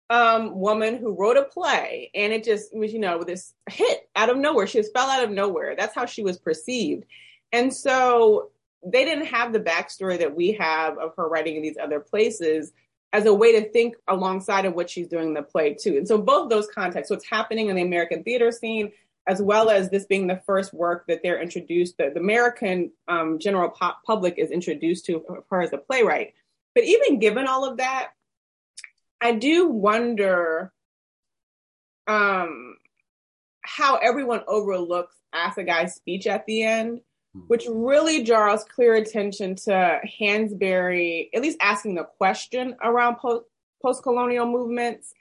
[0.08, 4.30] um, woman who wrote a play, and it just was, you know, this hit out
[4.30, 4.66] of nowhere.
[4.66, 5.74] She just fell out of nowhere.
[5.76, 7.04] That's how she was perceived.
[7.52, 8.50] And so
[8.84, 12.72] they didn't have the backstory that we have of her writing in these other places
[13.12, 15.96] as a way to think alongside of what she's doing in the play too.
[15.96, 18.92] And so both those contexts, what's happening in the American theater scene,
[19.26, 23.38] as well as this being the first work that they're introduced, the, the American um,
[23.38, 23.72] general
[24.06, 26.34] public is introduced to her as a playwright.
[26.74, 28.10] But even given all of that,
[29.20, 30.72] I do wonder
[32.06, 32.76] um,
[33.62, 37.00] how everyone overlooks Asagai's speech at the end,
[37.34, 37.40] hmm.
[37.48, 44.46] which really draws clear attention to Hansberry, at least asking the question around post colonial
[44.46, 45.12] movements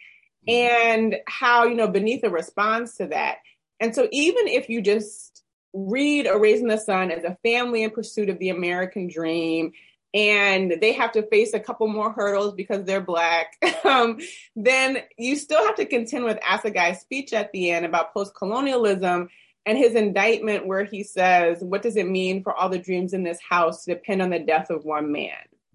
[0.46, 0.54] hmm.
[0.54, 3.38] and how, you know, Beneatha responds to that.
[3.80, 7.84] And so even if you just read A Raisin in the Sun as a family
[7.84, 9.74] in pursuit of the American dream
[10.14, 14.20] and they have to face a couple more hurdles because they're black, um,
[14.56, 19.28] then you still have to contend with Asagai's speech at the end about post-colonialism
[19.66, 23.24] and his indictment where he says, what does it mean for all the dreams in
[23.24, 25.32] this house to depend on the death of one man?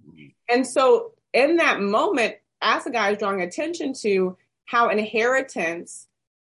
[0.08, 0.28] Mm-hmm.
[0.48, 6.06] And so in that moment, Assagai is drawing attention to how inheritance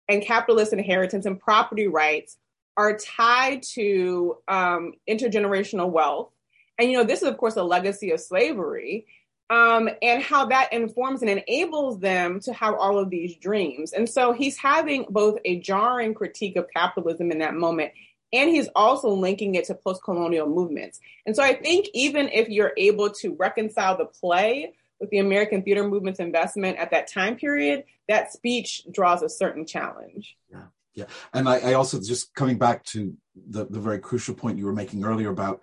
[0.08, 2.36] and capitalist inheritance and property rights
[2.76, 6.32] are tied to um, intergenerational wealth
[6.78, 9.06] and, you know, this is, of course, a legacy of slavery.
[9.50, 13.92] Um, and how that informs and enables them to have all of these dreams.
[13.92, 17.92] And so he's having both a jarring critique of capitalism in that moment,
[18.32, 21.00] and he's also linking it to post colonial movements.
[21.26, 24.72] And so I think even if you're able to reconcile the play
[25.02, 29.66] with the American theater movement's investment at that time period, that speech draws a certain
[29.66, 30.36] challenge.
[30.48, 30.66] Yeah.
[30.94, 31.06] Yeah.
[31.34, 34.72] And I, I also just coming back to the, the very crucial point you were
[34.72, 35.60] making earlier about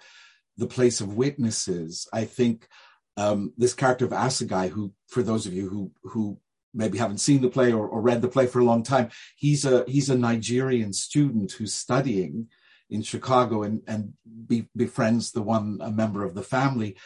[0.57, 2.07] the place of witnesses.
[2.11, 2.67] I think
[3.15, 6.39] um, this character of Asagai, who, for those of you who who
[6.73, 9.65] maybe haven't seen the play or, or, read the play for a long time, he's
[9.65, 12.47] a he's a Nigerian student who's studying
[12.89, 14.13] in Chicago and and
[14.47, 16.97] be, befriends the one a member of the family.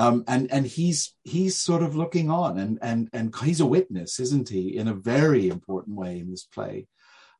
[0.00, 4.18] Um, and and he's he's sort of looking on and and and he's a witness,
[4.18, 6.86] isn't he, in a very important way in this play,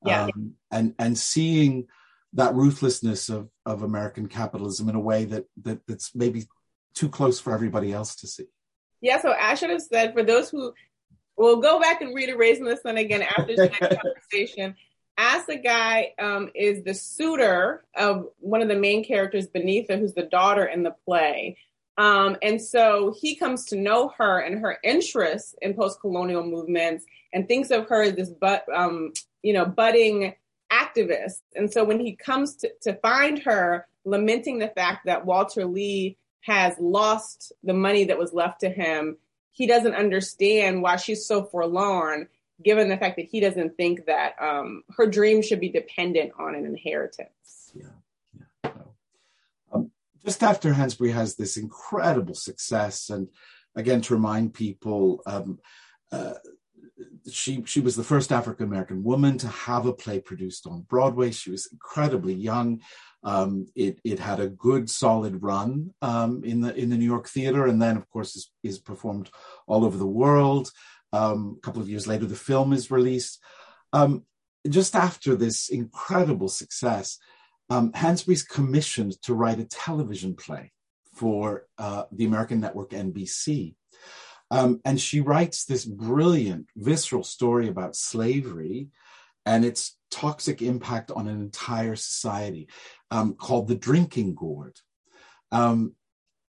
[0.04, 0.24] yeah.
[0.24, 1.86] Um, and and seeing
[2.34, 6.48] that ruthlessness of, of American capitalism in a way that, that that's maybe
[6.94, 8.46] too close for everybody else to see.
[9.00, 10.74] Yeah, so I should have said for those who
[11.38, 14.74] will go back and read A Raisin in the Sun again after this conversation.
[15.16, 20.24] as Asagai um, is the suitor of one of the main characters, Beneatha, who's the
[20.24, 21.56] daughter in the play.
[22.00, 27.46] Um, and so he comes to know her and her interests in post-colonial movements and
[27.46, 30.34] thinks of her as this but um, you know budding
[30.72, 31.40] activist.
[31.54, 36.16] And so when he comes to, to find her, lamenting the fact that Walter Lee
[36.42, 39.18] has lost the money that was left to him,
[39.52, 42.28] he doesn't understand why she's so forlorn,
[42.62, 46.54] given the fact that he doesn't think that um, her dream should be dependent on
[46.54, 47.72] an inheritance.
[47.74, 47.84] Yeah.
[50.24, 53.28] Just after Hansberry has this incredible success, and
[53.74, 55.58] again to remind people, um,
[56.12, 56.34] uh,
[57.30, 61.30] she she was the first African American woman to have a play produced on Broadway.
[61.30, 62.80] She was incredibly young.
[63.22, 67.28] Um, it it had a good solid run um, in the in the New York
[67.28, 69.30] theater, and then of course is, is performed
[69.66, 70.70] all over the world.
[71.12, 73.42] Um, a couple of years later, the film is released.
[73.92, 74.24] Um,
[74.68, 77.18] just after this incredible success,
[77.70, 80.72] um, Hansberry's commissioned to write a television play
[81.14, 83.74] for uh, the American network NBC.
[84.50, 88.88] Um, and she writes this brilliant, visceral story about slavery
[89.46, 92.68] and its toxic impact on an entire society
[93.12, 94.76] um, called The Drinking Gourd.
[95.52, 95.94] Um,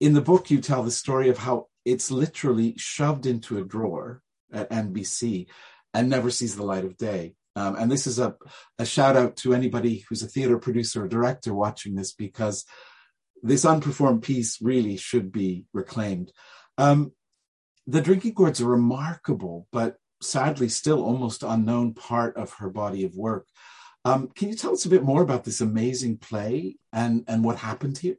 [0.00, 4.22] in the book, you tell the story of how it's literally shoved into a drawer
[4.52, 5.48] at NBC
[5.92, 7.34] and never sees the light of day.
[7.56, 8.34] Um, and this is a,
[8.78, 12.64] a shout out to anybody who's a theater producer or director watching this because
[13.42, 16.32] this unperformed piece really should be reclaimed.
[16.78, 17.12] Um,
[17.86, 23.16] the drinking gourd's a remarkable, but sadly still almost unknown part of her body of
[23.16, 23.46] work.
[24.04, 27.56] Um, can you tell us a bit more about this amazing play and, and what
[27.56, 28.16] happened here?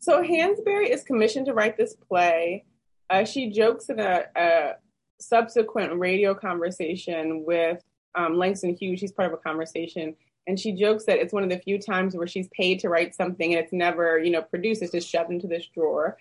[0.00, 2.64] So Hansberry is commissioned to write this play.
[3.10, 4.72] Uh, she jokes in a, a,
[5.18, 7.82] subsequent radio conversation with
[8.16, 8.98] um, Langston Hughes.
[8.98, 12.16] She's part of a conversation, and she jokes that it's one of the few times
[12.16, 14.82] where she's paid to write something and it's never, you know, produced.
[14.82, 16.16] It's just shoved into this drawer.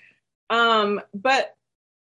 [0.50, 1.56] Um, but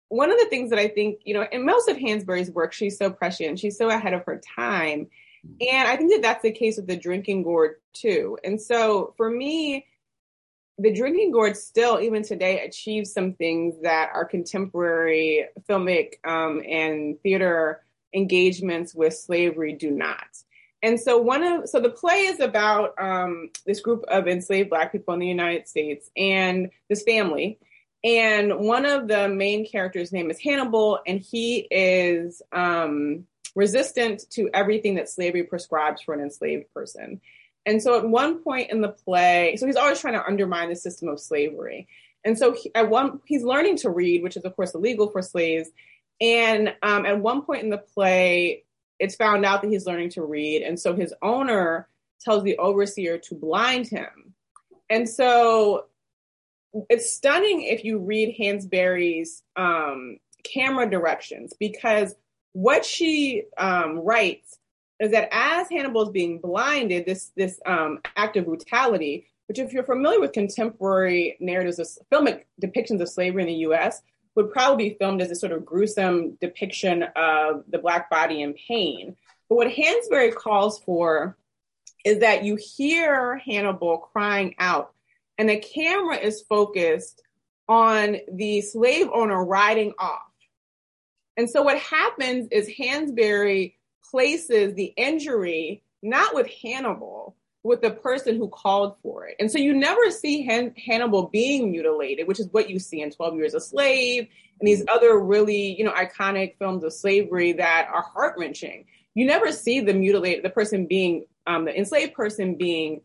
[0.10, 2.98] one of the things that I think, you know, in most of Hansberry's work, she's
[2.98, 5.08] so prescient, she's so ahead of her time.
[5.62, 8.38] And I think that that's the case with the drinking gourd too.
[8.44, 9.86] And so for me,
[10.78, 17.22] the drinking gourd still, even today, achieves some things that our contemporary filmic um, and
[17.22, 17.82] theater
[18.14, 20.28] engagements with slavery do not.
[20.82, 24.91] And so one of so the play is about um, this group of enslaved Black
[24.91, 27.60] people in the United States and this family
[28.03, 34.49] and one of the main characters' name is Hannibal, and he is um, resistant to
[34.53, 37.20] everything that slavery prescribes for an enslaved person.
[37.66, 40.78] And so, at one point in the play, so he's always trying to undermine the
[40.78, 41.88] system of slavery.
[42.24, 45.22] And so, he, at one, he's learning to read, which is of course illegal for
[45.22, 45.70] slaves.
[46.22, 48.63] And um, at one point in the play,
[48.99, 51.88] it's found out that he's learning to read, and so his owner
[52.22, 54.34] tells the overseer to blind him.
[54.89, 55.86] And so
[56.89, 62.15] it's stunning if you read Hansberry's um, camera directions because
[62.53, 64.57] what she um, writes
[64.99, 69.72] is that as Hannibal is being blinded, this this um, act of brutality, which if
[69.72, 74.01] you're familiar with contemporary narratives of filmic depictions of slavery in the U.S.,
[74.36, 78.53] would probably be filmed as a sort of gruesome depiction of the black body in
[78.53, 79.15] pain.
[79.47, 81.38] But what Hansberry calls for
[82.05, 84.93] is that you hear Hannibal crying out
[85.38, 87.21] and the camera is focused
[87.67, 90.21] on the slave owner riding off.
[91.38, 93.75] And so what happens is Hansberry
[94.11, 99.36] places the injury not with Hannibal, with the person who called for it.
[99.39, 103.12] And so you never see Han- Hannibal being mutilated, which is what you see in
[103.12, 104.28] 12 Years a Slave
[104.60, 108.86] and these other really, you know, iconic films of slavery that are heart wrenching.
[109.14, 113.01] You never see the mutilated, the person being, um, the enslaved person being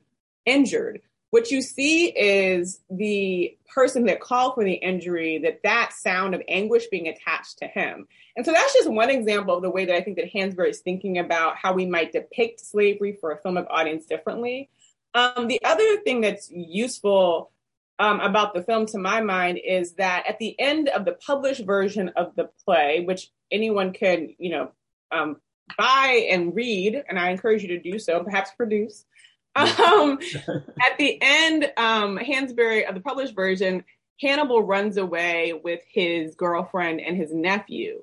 [0.46, 1.00] injured
[1.34, 6.40] what you see is the person that called for the injury that that sound of
[6.46, 8.06] anguish being attached to him.
[8.36, 10.78] And so that's just one example of the way that i think that hansberry is
[10.78, 14.70] thinking about how we might depict slavery for a filmic audience differently.
[15.12, 17.50] Um, the other thing that's useful
[17.98, 21.64] um, about the film to my mind is that at the end of the published
[21.64, 24.70] version of the play which anyone can you know
[25.10, 25.38] um,
[25.76, 29.04] buy and read and i encourage you to do so perhaps produce
[29.56, 30.18] um,
[30.82, 33.84] at the end, um, Hansberry of the published version,
[34.20, 38.02] Hannibal runs away with his girlfriend and his nephew.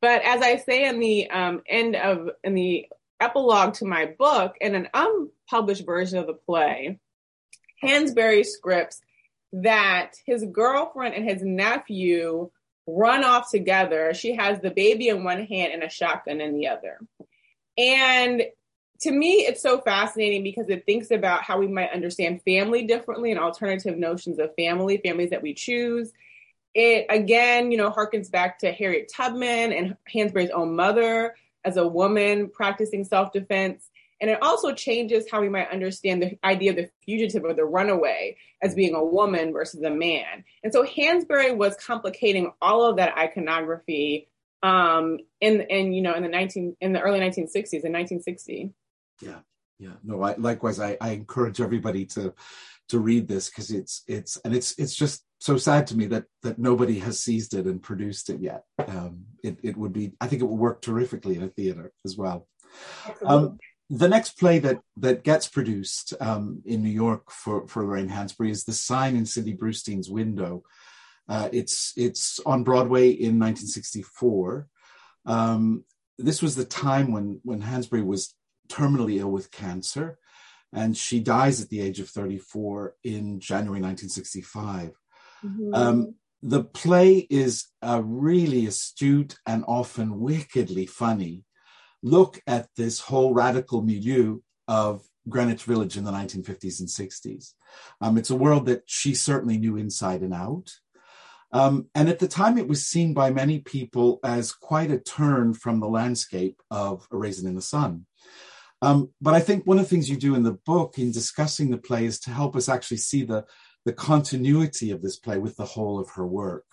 [0.00, 2.88] But as I say in the um, end of in the
[3.20, 6.98] epilogue to my book, in an unpublished version of the play,
[7.82, 9.00] Hansberry scripts
[9.52, 12.50] that his girlfriend and his nephew
[12.86, 14.12] run off together.
[14.14, 16.98] She has the baby in one hand and a shotgun in the other.
[17.78, 18.42] And
[19.02, 23.32] to me, it's so fascinating because it thinks about how we might understand family differently
[23.32, 26.12] and alternative notions of family, families that we choose.
[26.74, 31.34] It again, you know, harkens back to Harriet Tubman and Hansberry's own mother
[31.64, 33.90] as a woman practicing self defense.
[34.20, 37.64] And it also changes how we might understand the idea of the fugitive or the
[37.64, 40.44] runaway as being a woman versus a man.
[40.62, 44.28] And so Hansberry was complicating all of that iconography
[44.62, 48.72] um, in in you know in the 19 in the early 1960s in 1960.
[49.20, 49.40] Yeah,
[49.78, 49.94] yeah.
[50.02, 52.34] No, I likewise I, I encourage everybody to
[52.88, 56.24] to read this because it's it's and it's it's just so sad to me that
[56.42, 58.64] that nobody has seized it and produced it yet.
[58.86, 62.16] Um, it it would be I think it would work terrifically in a theater as
[62.16, 62.48] well.
[63.24, 63.58] Um,
[63.90, 68.50] the next play that that gets produced um, in New York for for Lorraine Hansberry
[68.50, 70.62] is The Sign in Sidney Brustein's Window.
[71.28, 74.66] Uh, it's it's on Broadway in 1964.
[75.26, 75.84] Um,
[76.18, 78.34] this was the time when when Hansberry was
[78.68, 80.18] terminally ill with cancer,
[80.72, 84.92] and she dies at the age of 34 in January 1965.
[85.44, 85.74] Mm-hmm.
[85.74, 91.44] Um, the play is a really astute and often wickedly funny
[92.02, 97.52] look at this whole radical milieu of Greenwich Village in the 1950s and 60s.
[98.00, 100.70] Um, it's a world that she certainly knew inside and out.
[101.52, 105.52] Um, and at the time, it was seen by many people as quite a turn
[105.52, 108.06] from the landscape of A Raisin in the Sun.
[108.80, 111.70] Um, but I think one of the things you do in the book in discussing
[111.70, 113.44] the play is to help us actually see the,
[113.84, 116.64] the continuity of this play with the whole of her work.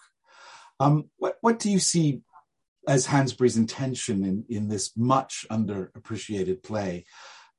[0.80, 2.22] Um, what, what do you see
[2.88, 7.06] as Hansberry's intention in, in this much underappreciated play?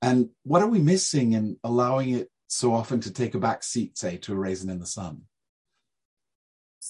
[0.03, 3.99] And what are we missing in allowing it so often to take a back seat,
[3.99, 5.23] say, to A Raisin in the Sun?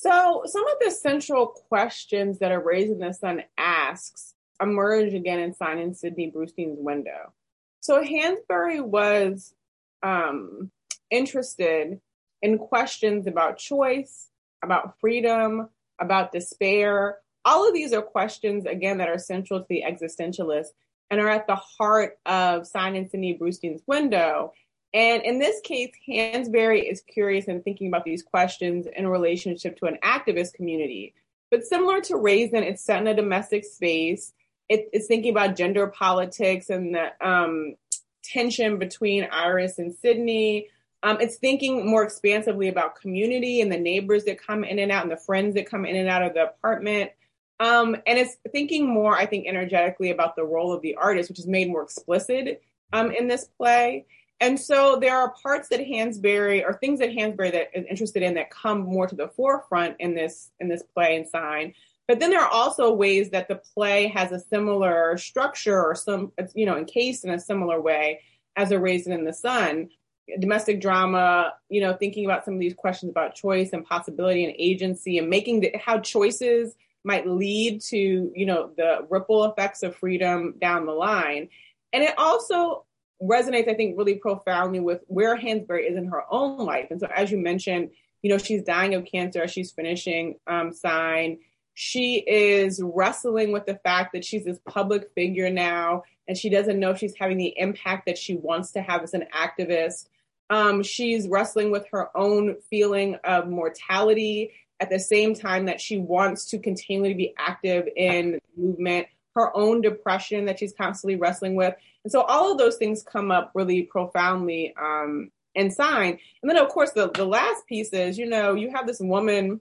[0.03, 5.41] So, some of the central questions that A Raisin in the Sun asks emerge again
[5.41, 7.35] in Sign in Sidney Brustein's window.
[7.81, 9.55] So Hansberry was
[10.03, 10.71] um,
[11.11, 12.01] interested
[12.41, 14.29] in questions about choice,
[14.65, 15.69] about freedom,
[16.01, 17.19] about despair.
[17.45, 20.69] All of these are questions, again, that are central to the existentialist
[21.11, 24.55] and are at the heart of Sign in Sidney Brustein's window.
[24.93, 29.87] And in this case, Hansberry is curious and thinking about these questions in relationship to
[29.87, 31.15] an activist community.
[31.51, 34.33] But similar to Raisin, it's set in a domestic space
[34.71, 37.75] it, it's thinking about gender politics and the um,
[38.23, 40.69] tension between Iris and Sidney.
[41.03, 45.03] Um, it's thinking more expansively about community and the neighbors that come in and out
[45.03, 47.11] and the friends that come in and out of the apartment.
[47.59, 51.41] Um, and it's thinking more, I think, energetically about the role of the artist, which
[51.41, 52.63] is made more explicit
[52.93, 54.07] um, in this play.
[54.41, 58.35] And so there are parts that Hansberry or things that Hansberry that is interested in
[58.35, 61.75] that come more to the forefront in this in this play and sign.
[62.09, 66.33] But then there are also ways that the play has a similar structure or some,
[66.55, 68.21] you know, encased in a similar way
[68.57, 69.91] as a Raisin in the Sun.
[70.39, 74.55] Domestic drama, you know, thinking about some of these questions about choice and possibility and
[74.59, 76.75] agency and making the, how choices
[77.05, 81.49] might lead to, you know, the ripple effects of freedom down the line.
[81.93, 82.85] And it also
[83.23, 86.89] resonates, I think, really profoundly with where Hansberry is in her own life.
[86.91, 87.91] And so, as you mentioned,
[88.23, 91.39] you know, she's dying of cancer, she's finishing um, Sign
[91.75, 96.79] she is wrestling with the fact that she's this public figure now and she doesn't
[96.79, 100.09] know if she's having the impact that she wants to have as an activist.
[100.51, 105.97] Um, she's wrestling with her own feeling of mortality at the same time that she
[105.97, 111.75] wants to continually be active in movement, her own depression that she's constantly wrestling with.
[112.05, 116.19] And so all of those things come up really profoundly um, in Sign.
[116.43, 119.61] And then, of course, the, the last piece is, you know, you have this woman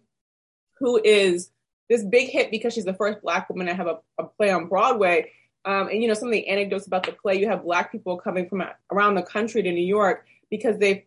[0.80, 1.52] who is
[1.90, 4.68] this big hit because she's the first black woman to have a, a play on
[4.68, 5.32] Broadway.
[5.66, 7.38] Um, and you know some of the anecdotes about the play.
[7.38, 11.04] You have black people coming from around the country to New York because they've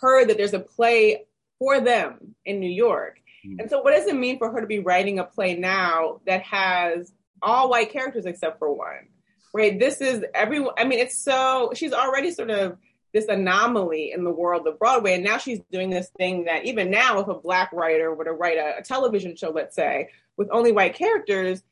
[0.00, 1.24] heard that there's a play
[1.58, 3.18] for them in New York.
[3.44, 3.60] Mm-hmm.
[3.60, 6.42] And so, what does it mean for her to be writing a play now that
[6.42, 7.12] has
[7.42, 9.08] all white characters except for one?
[9.52, 9.78] Right?
[9.78, 10.74] This is everyone.
[10.76, 12.78] I mean, it's so she's already sort of
[13.12, 15.14] this anomaly in the world of Broadway.
[15.14, 18.32] And now she's doing this thing that even now, if a black writer were to
[18.32, 21.62] write a, a television show, let's say, with only white characters,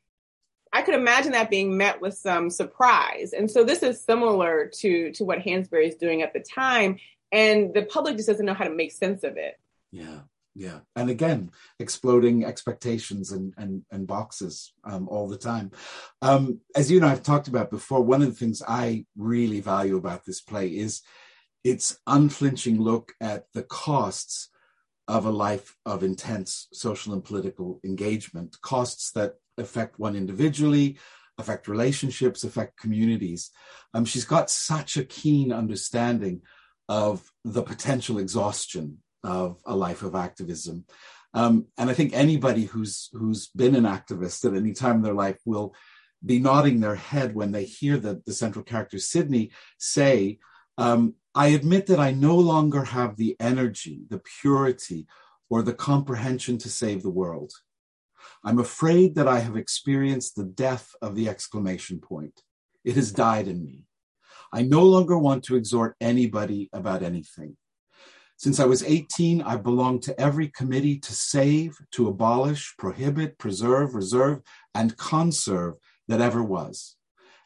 [0.73, 3.31] I could imagine that being met with some surprise.
[3.31, 6.97] And so this is similar to to what Hansberry is doing at the time,
[7.31, 9.59] and the public just doesn't know how to make sense of it.
[9.91, 10.21] Yeah,
[10.55, 15.71] yeah, and again, exploding expectations and and, and boxes um, all the time.
[16.21, 19.59] Um, as you and I have talked about before, one of the things I really
[19.59, 21.01] value about this play is
[21.65, 24.49] its unflinching look at the costs
[25.09, 30.97] of a life of intense social and political engagement, costs that affect one individually,
[31.37, 33.51] affect relationships, affect communities.
[33.93, 36.41] Um, she's got such a keen understanding
[36.87, 40.85] of the potential exhaustion of a life of activism.
[41.33, 45.13] Um, and I think anybody who's who's been an activist at any time in their
[45.13, 45.75] life will
[46.25, 50.39] be nodding their head when they hear the, the central character Sidney say,
[50.77, 55.07] um, I admit that I no longer have the energy, the purity,
[55.49, 57.51] or the comprehension to save the world.
[58.43, 62.41] I'm afraid that I have experienced the death of the exclamation point.
[62.83, 63.85] It has died in me.
[64.53, 67.57] I no longer want to exhort anybody about anything.
[68.37, 73.95] Since I was 18, I belonged to every committee to save, to abolish, prohibit, preserve,
[73.95, 74.41] reserve,
[74.73, 75.75] and conserve
[76.07, 76.97] that ever was.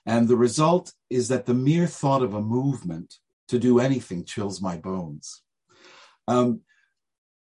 [0.05, 3.19] And the result is that the mere thought of a movement
[3.49, 5.43] to do anything chills my bones.
[6.27, 6.61] Um,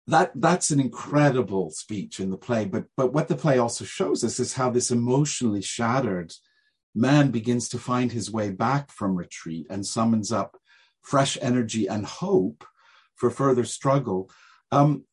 [0.07, 4.23] that that's an incredible speech in the play, but but what the play also shows
[4.23, 6.33] us is how this emotionally shattered
[6.95, 10.57] man begins to find his way back from retreat and summons up
[11.01, 12.65] fresh energy and hope
[13.19, 14.31] for further struggle.
[14.71, 15.03] Um,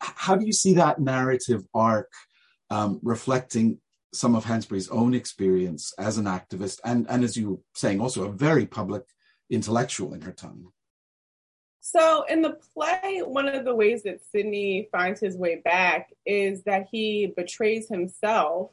[0.00, 2.10] how do you see that narrative arc
[2.70, 3.80] um, reflecting
[4.12, 8.24] some of Hansberry's own experience as an activist and, and as you were saying, also
[8.24, 9.04] a very public
[9.50, 10.68] intellectual in her time?
[11.80, 16.62] So, in the play, one of the ways that Sidney finds his way back is
[16.64, 18.70] that he betrays himself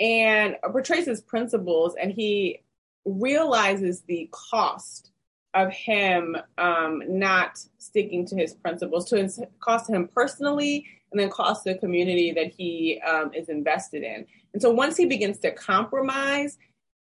[0.00, 2.62] and betrays his principles, and he
[3.04, 5.09] realizes the cost
[5.54, 9.28] of him um, not sticking to his principles, to
[9.60, 14.26] cost him personally, and then cost the community that he um, is invested in.
[14.52, 16.56] And so once he begins to compromise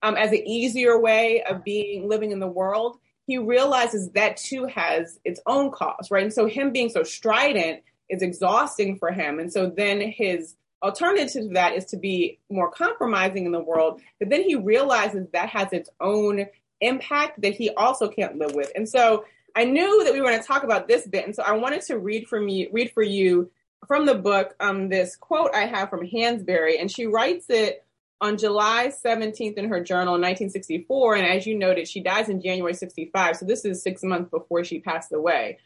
[0.03, 4.67] um, as an easier way of being living in the world, he realizes that too
[4.67, 6.23] has its own cost, right?
[6.23, 9.41] And so him being so strident is exhausting for him.
[9.41, 14.01] And so then his alternative to that is to be more compromising in the world.
[14.21, 16.47] But then he realizes that has its own
[16.81, 18.71] impact that he also can't live with.
[18.75, 19.25] And so
[19.55, 21.25] I knew that we were going to talk about this bit.
[21.25, 23.51] And so I wanted to read from you, read for you
[23.87, 27.85] from the book um, this quote I have from Hansberry, and she writes it
[28.21, 31.17] on July 17th in her journal in 1964.
[31.17, 33.37] And as you noted, she dies in January 65.
[33.37, 35.59] So this is six months before she passed away.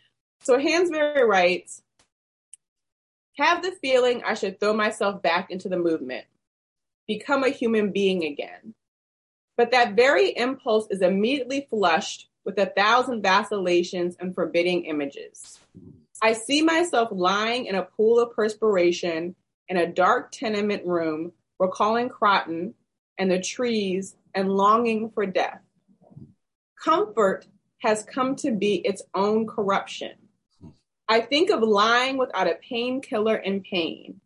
[0.43, 1.83] So Hansberry writes,
[3.37, 6.27] have the feeling I should throw myself back into the movement,
[7.07, 8.75] become a human being again.
[9.61, 15.61] But that very impulse is immediately flushed with a thousand vacillations and forbidding images.
[16.23, 19.37] I see myself lying in a pool of perspiration
[19.69, 22.73] in a dark tenement room, recalling Croton
[23.19, 25.61] and the trees and longing for death.
[26.83, 27.45] Comfort
[27.81, 30.13] has come to be its own corruption.
[31.07, 34.23] I think of lying without a painkiller in pain.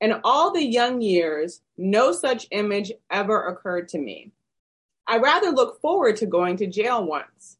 [0.00, 4.30] In all the young years, no such image ever occurred to me.
[5.10, 7.58] I rather look forward to going to jail once.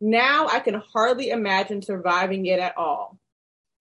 [0.00, 3.18] Now I can hardly imagine surviving it at all.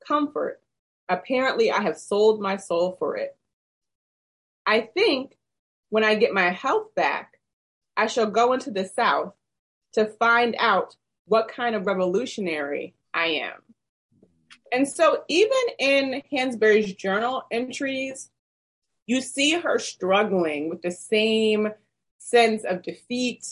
[0.08, 0.60] Comfort.
[1.08, 3.38] Apparently, I have sold my soul for it.
[4.66, 5.38] I think
[5.90, 7.40] when I get my health back,
[7.96, 9.34] I shall go into the South
[9.94, 10.96] to find out
[11.26, 13.62] what kind of revolutionary I am.
[14.72, 18.32] And so, even in Hansberry's journal entries,
[19.06, 21.70] you see her struggling with the same
[22.26, 23.46] sense of defeat,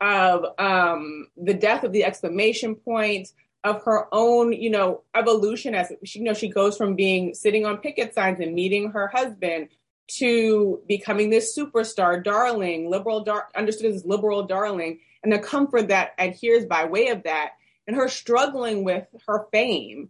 [0.00, 3.28] of um, the death of the exclamation point,
[3.64, 7.64] of her own, you know, evolution as she, you know, she goes from being sitting
[7.64, 9.68] on picket signs and meeting her husband
[10.08, 16.14] to becoming this superstar darling, liberal, dar- understood as liberal darling, and the comfort that
[16.18, 17.52] adheres by way of that,
[17.86, 20.08] and her struggling with her fame.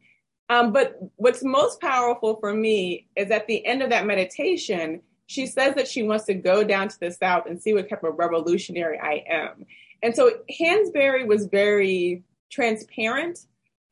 [0.51, 5.47] Um, but what's most powerful for me is at the end of that meditation, she
[5.47, 8.19] says that she wants to go down to the South and see what type of
[8.19, 9.67] revolutionary I am.
[10.03, 13.41] And so Hansberry was very transparent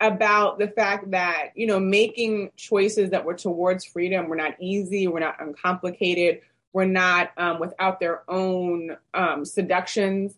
[0.01, 5.09] about the fact that, you know, making choices that were towards freedom were not easy,
[5.09, 6.41] were not uncomplicated,
[6.73, 10.35] were not um, without their own um, seductions.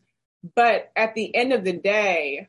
[0.57, 2.49] But at the end of the day,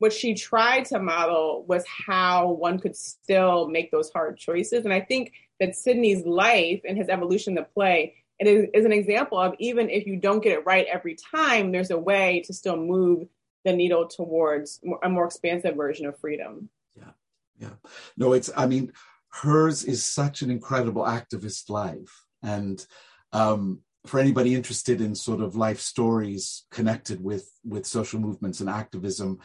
[0.00, 4.84] what she tried to model was how one could still make those hard choices.
[4.84, 8.92] And I think that Sidney's life and his evolution of play it is, is an
[8.92, 12.52] example of even if you don't get it right every time, there's a way to
[12.52, 13.28] still move
[13.64, 16.68] the needle towards a more expansive version of freedom.
[16.94, 17.12] Yeah,
[17.58, 17.70] yeah.
[18.16, 18.50] No, it's.
[18.56, 18.92] I mean,
[19.30, 22.84] hers is such an incredible activist life, and
[23.32, 28.68] um, for anybody interested in sort of life stories connected with with social movements and
[28.68, 29.38] activism,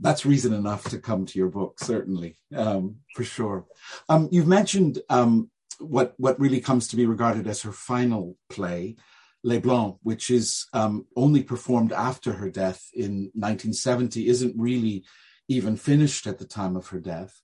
[0.00, 3.66] that's reason enough to come to your book, certainly, um, for sure.
[4.08, 8.96] Um, you've mentioned um, what what really comes to be regarded as her final play,
[9.44, 15.04] Les Blancs, which is um, only performed after her death in 1970, isn't really
[15.48, 17.40] even finished at the time of her death.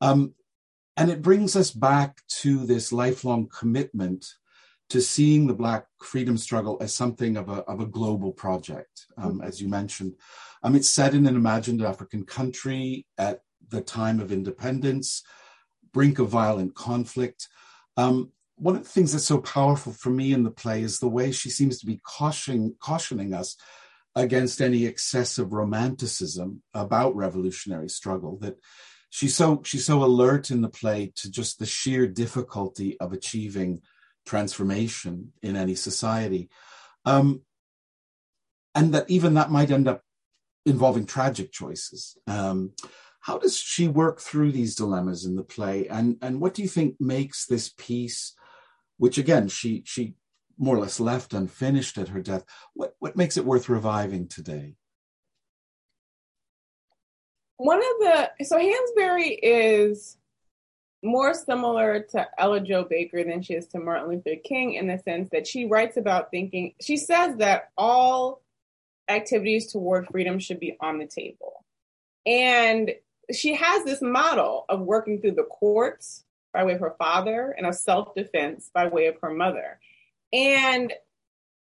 [0.00, 0.34] Um,
[0.96, 4.26] and it brings us back to this lifelong commitment
[4.90, 9.40] to seeing the Black freedom struggle as something of a, of a global project, mm-hmm.
[9.42, 10.14] as you mentioned.
[10.62, 15.22] Um, it's set in an imagined African country at the time of independence,
[15.92, 17.48] brink of violent conflict.
[17.96, 21.08] Um, one of the things that's so powerful for me in the play is the
[21.08, 23.56] way she seems to be cautioning, cautioning us
[24.14, 28.56] against any excessive romanticism about revolutionary struggle that
[29.10, 33.80] she's so she's so alert in the play to just the sheer difficulty of achieving
[34.26, 36.50] transformation in any society
[37.04, 37.42] um,
[38.74, 40.02] and that even that might end up
[40.68, 42.72] involving tragic choices um,
[43.20, 46.68] how does she work through these dilemmas in the play and and what do you
[46.68, 48.34] think makes this piece
[48.96, 50.14] which again she she
[50.58, 52.44] more or less left unfinished at her death.
[52.74, 54.74] What what makes it worth reviving today?
[57.56, 60.16] One of the so Hansberry is
[61.02, 64.98] more similar to Ella Jo Baker than she is to Martin Luther King in the
[64.98, 68.42] sense that she writes about thinking she says that all
[69.08, 71.64] activities toward freedom should be on the table.
[72.26, 72.92] And
[73.32, 77.66] she has this model of working through the courts by way of her father and
[77.66, 79.78] of self defense by way of her mother.
[80.32, 80.92] And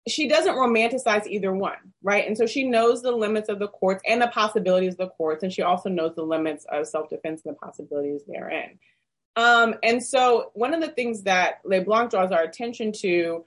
[0.09, 2.26] she doesn't romanticize either one, right?
[2.26, 5.43] And so she knows the limits of the courts and the possibilities of the courts,
[5.43, 8.78] and she also knows the limits of self defense and the possibilities therein.
[9.36, 13.45] Um, and so one of the things that Les Blancs draws our attention to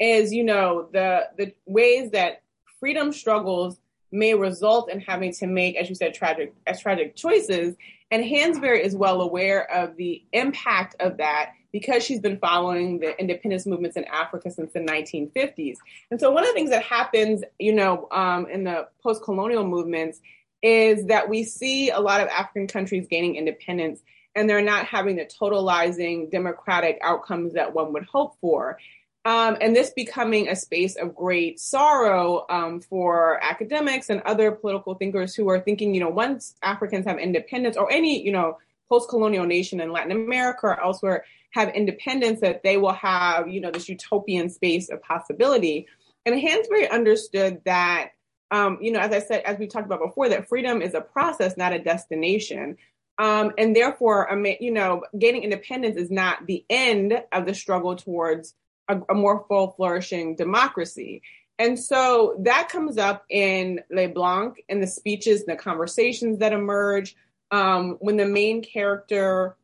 [0.00, 2.42] is, you know, the the ways that
[2.84, 3.78] freedom struggles
[4.12, 7.74] may result in having to make, as you said, tragic as tragic choices.
[8.10, 13.18] And Hansberry is well aware of the impact of that because she's been following the
[13.18, 15.76] independence movements in Africa since the 1950s.
[16.10, 20.20] And so one of the things that happens, you know, um, in the post-colonial movements
[20.62, 24.02] is that we see a lot of African countries gaining independence
[24.34, 28.78] and they're not having the totalizing democratic outcomes that one would hope for.
[29.26, 34.94] Um, and this becoming a space of great sorrow um, for academics and other political
[34.94, 38.58] thinkers who are thinking, you know, once Africans have independence or any, you know,
[38.90, 43.70] post-colonial nation in Latin America or elsewhere have independence, that they will have, you know,
[43.70, 45.86] this utopian space of possibility.
[46.26, 48.10] And Hansberry understood that,
[48.50, 51.00] um, you know, as I said, as we talked about before, that freedom is a
[51.00, 52.76] process, not a destination.
[53.16, 54.28] Um, and therefore,
[54.60, 58.54] you know, gaining independence is not the end of the struggle towards
[58.88, 61.22] a, a more full flourishing democracy.
[61.58, 66.52] And so that comes up in Les Blancs in the speeches, and the conversations that
[66.52, 67.14] emerge
[67.50, 69.56] um, when the main character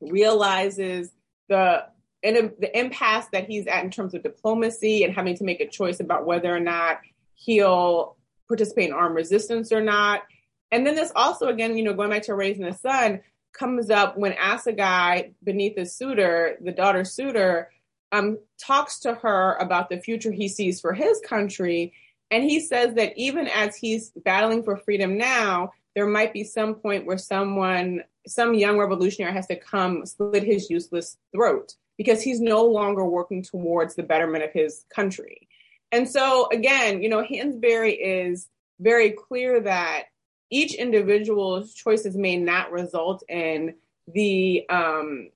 [0.00, 1.10] realizes
[1.48, 1.84] the
[2.22, 6.00] the impasse that he's at in terms of diplomacy and having to make a choice
[6.00, 7.00] about whether or not
[7.34, 8.16] he'll
[8.48, 10.22] participate in armed resistance or not.
[10.70, 13.20] And then this also, again, you know, going back to Raisin in the Sun,
[13.52, 17.70] comes up when Asagai, Beneatha Suter, the daughter Suter,
[18.12, 21.92] um, talks to her about the future he sees for his country.
[22.30, 26.74] And he says that even as he's battling for freedom now, there might be some
[26.74, 32.40] point where someone, some young revolutionary has to come slit his useless throat because he's
[32.40, 35.48] no longer working towards the betterment of his country.
[35.92, 38.48] And so, again, you know, Hansberry is
[38.80, 40.04] very clear that
[40.50, 43.74] each individual's choices may not result in
[44.08, 45.30] the, um,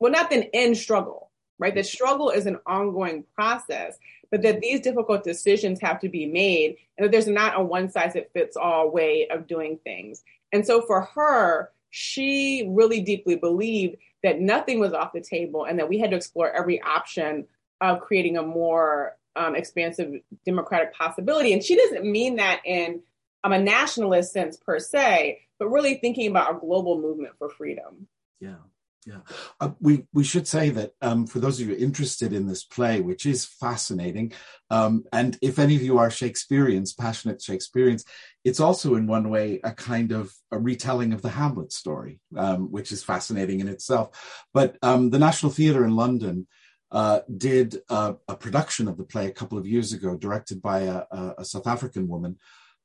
[0.00, 1.21] well, not the end struggle,
[1.62, 1.74] right?
[1.74, 3.96] The struggle is an ongoing process,
[4.30, 7.88] but that these difficult decisions have to be made and that there's not a one
[7.88, 10.22] size fits all way of doing things.
[10.52, 15.78] And so for her, she really deeply believed that nothing was off the table and
[15.78, 17.46] that we had to explore every option
[17.80, 21.52] of creating a more um, expansive democratic possibility.
[21.52, 23.02] And she doesn't mean that in
[23.44, 28.08] um, a nationalist sense per se, but really thinking about a global movement for freedom.
[28.40, 28.56] Yeah.
[29.04, 29.18] Yeah,
[29.60, 33.00] uh, we we should say that um, for those of you interested in this play,
[33.00, 34.32] which is fascinating,
[34.70, 38.04] um, and if any of you are Shakespeareans, passionate Shakespeareans,
[38.44, 42.70] it's also in one way a kind of a retelling of the Hamlet story, um,
[42.70, 44.46] which is fascinating in itself.
[44.54, 46.46] But um, the National Theatre in London
[46.92, 50.80] uh, did a, a, production of the play a couple of years ago, directed by
[50.80, 51.04] a,
[51.38, 52.38] a South African woman.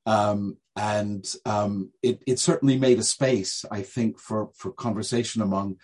[0.08, 5.80] Um, and um, it, it, certainly made a space, I think, for, for conversation among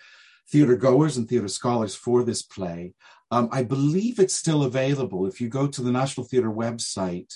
[0.50, 2.92] theater goers and theater scholars for this play.
[3.30, 5.26] Um, I believe it's still available.
[5.26, 7.32] If you go to the National Theater website,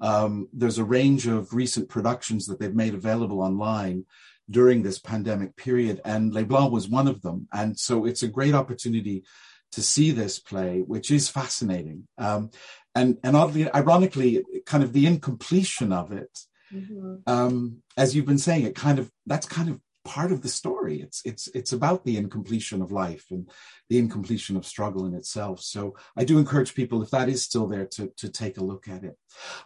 [0.00, 4.04] um, there's a range of recent productions that they've made available online
[4.50, 7.48] during this pandemic period, and Les Blancs was one of them.
[7.52, 9.24] And so it's a great opportunity
[9.72, 12.08] to see this play, which is fascinating.
[12.16, 12.50] Um,
[12.94, 16.38] and and oddly, ironically, kind of the incompletion of it,
[16.72, 17.16] mm-hmm.
[17.26, 21.02] um, as you've been saying, it kind of that's kind of part of the story.
[21.02, 23.50] It's it's it's about the incompletion of life and
[23.90, 25.60] the incompletion of struggle in itself.
[25.60, 28.88] So I do encourage people, if that is still there, to to take a look
[28.88, 29.16] at it.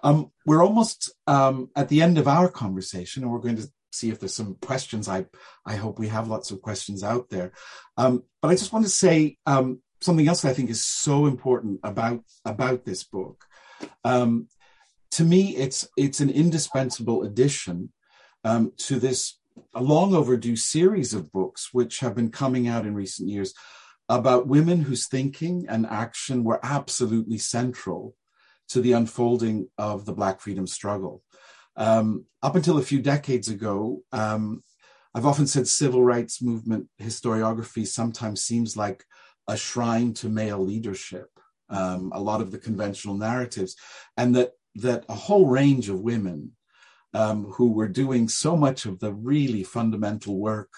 [0.02, 4.10] Um, we're almost um, at the end of our conversation, and we're going to see
[4.10, 5.08] if there's some questions.
[5.08, 5.26] I
[5.64, 7.52] I hope we have lots of questions out there.
[7.96, 11.78] Um, but I just want to say um, something else I think is so important
[11.84, 13.44] about about this book.
[14.04, 14.48] Um,
[15.12, 17.92] to me, it's it's an indispensable addition
[18.44, 19.38] um, to this
[19.74, 23.54] a long overdue series of books which have been coming out in recent years
[24.08, 28.14] about women whose thinking and action were absolutely central
[28.68, 31.22] to the unfolding of the Black freedom struggle.
[31.76, 34.62] Um, up until a few decades ago, um,
[35.14, 39.04] I've often said civil rights movement historiography sometimes seems like
[39.48, 41.28] a shrine to male leadership,
[41.68, 43.76] um, a lot of the conventional narratives,
[44.16, 46.52] and that that a whole range of women
[47.14, 50.70] um, who were doing so much of the really fundamental work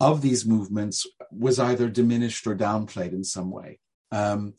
[0.00, 3.78] of these movements was either diminished or downplayed in some way.
[4.12, 4.54] Um,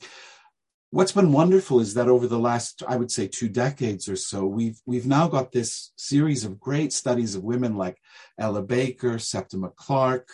[0.90, 4.46] what's been wonderful is that over the last, I would say, two decades or so,
[4.46, 7.98] we've we've now got this series of great studies of women like
[8.40, 10.30] Ella Baker, Septima Clark,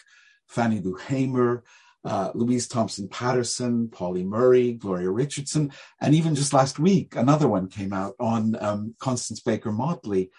[0.47, 1.63] Fannie Lou Hamer,
[2.05, 5.71] uh, Louise Thompson Patterson, Pauli Murray, Gloria Richardson,
[6.01, 10.31] and even just last week, another one came out on um, Constance Baker Motley.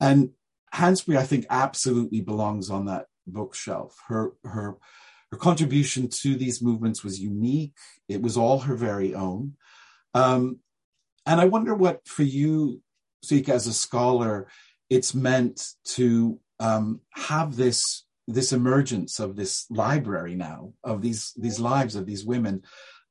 [0.00, 0.30] And
[0.74, 3.96] Hansberry, I think, absolutely belongs on that bookshelf.
[4.08, 4.76] Her her
[5.30, 7.76] her contribution to these movements was unique.
[8.08, 9.54] It was all her very own.
[10.14, 10.60] Um,
[11.26, 12.80] and I wonder what, for you,
[13.24, 14.48] Soyica, as a scholar,
[14.88, 21.58] it's meant to um, have this this emergence of this library now of these these
[21.58, 22.62] lives of these women,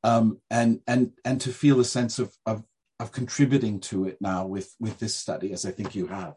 [0.04, 2.64] um, and and and to feel a sense of, of
[3.00, 6.36] of contributing to it now with with this study, as I think you have.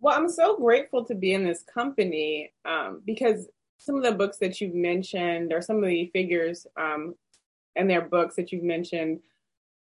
[0.00, 4.38] Well, I'm so grateful to be in this company um, because some of the books
[4.38, 7.14] that you've mentioned, or some of the figures um,
[7.74, 9.20] and their books that you've mentioned,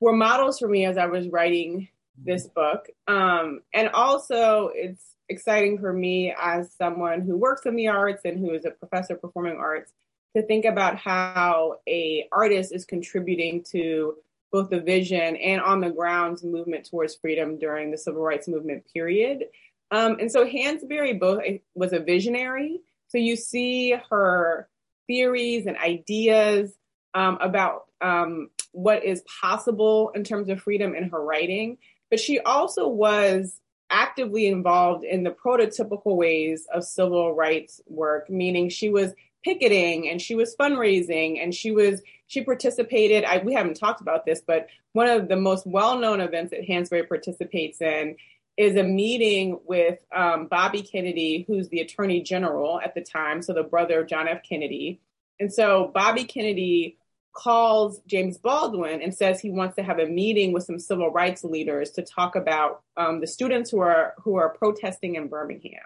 [0.00, 1.88] were models for me as I was writing
[2.22, 2.88] this book.
[3.06, 8.38] Um, and also, it's exciting for me as someone who works in the arts and
[8.38, 9.92] who is a professor of performing arts
[10.36, 14.14] to think about how a artist is contributing to
[14.52, 18.84] both the vision and on the ground movement towards freedom during the civil rights movement
[18.92, 19.44] period.
[19.90, 21.42] Um, and so Hansberry both
[21.74, 22.80] was a visionary.
[23.08, 24.68] So you see her
[25.06, 26.72] theories and ideas
[27.14, 31.78] um, about um, what is possible in terms of freedom in her writing,
[32.08, 33.60] but she also was
[33.90, 39.12] actively involved in the prototypical ways of civil rights work, meaning she was
[39.44, 44.26] picketing and she was fundraising and she was she participated I, we haven't talked about
[44.26, 48.16] this but one of the most well-known events that hansberry participates in
[48.56, 53.52] is a meeting with um, Bobby Kennedy, who's the attorney general at the time, so
[53.52, 54.42] the brother of John F.
[54.42, 55.00] Kennedy.
[55.38, 56.98] And so Bobby Kennedy
[57.32, 61.44] calls James Baldwin and says he wants to have a meeting with some civil rights
[61.44, 65.80] leaders to talk about um, the students who are who are protesting in Birmingham.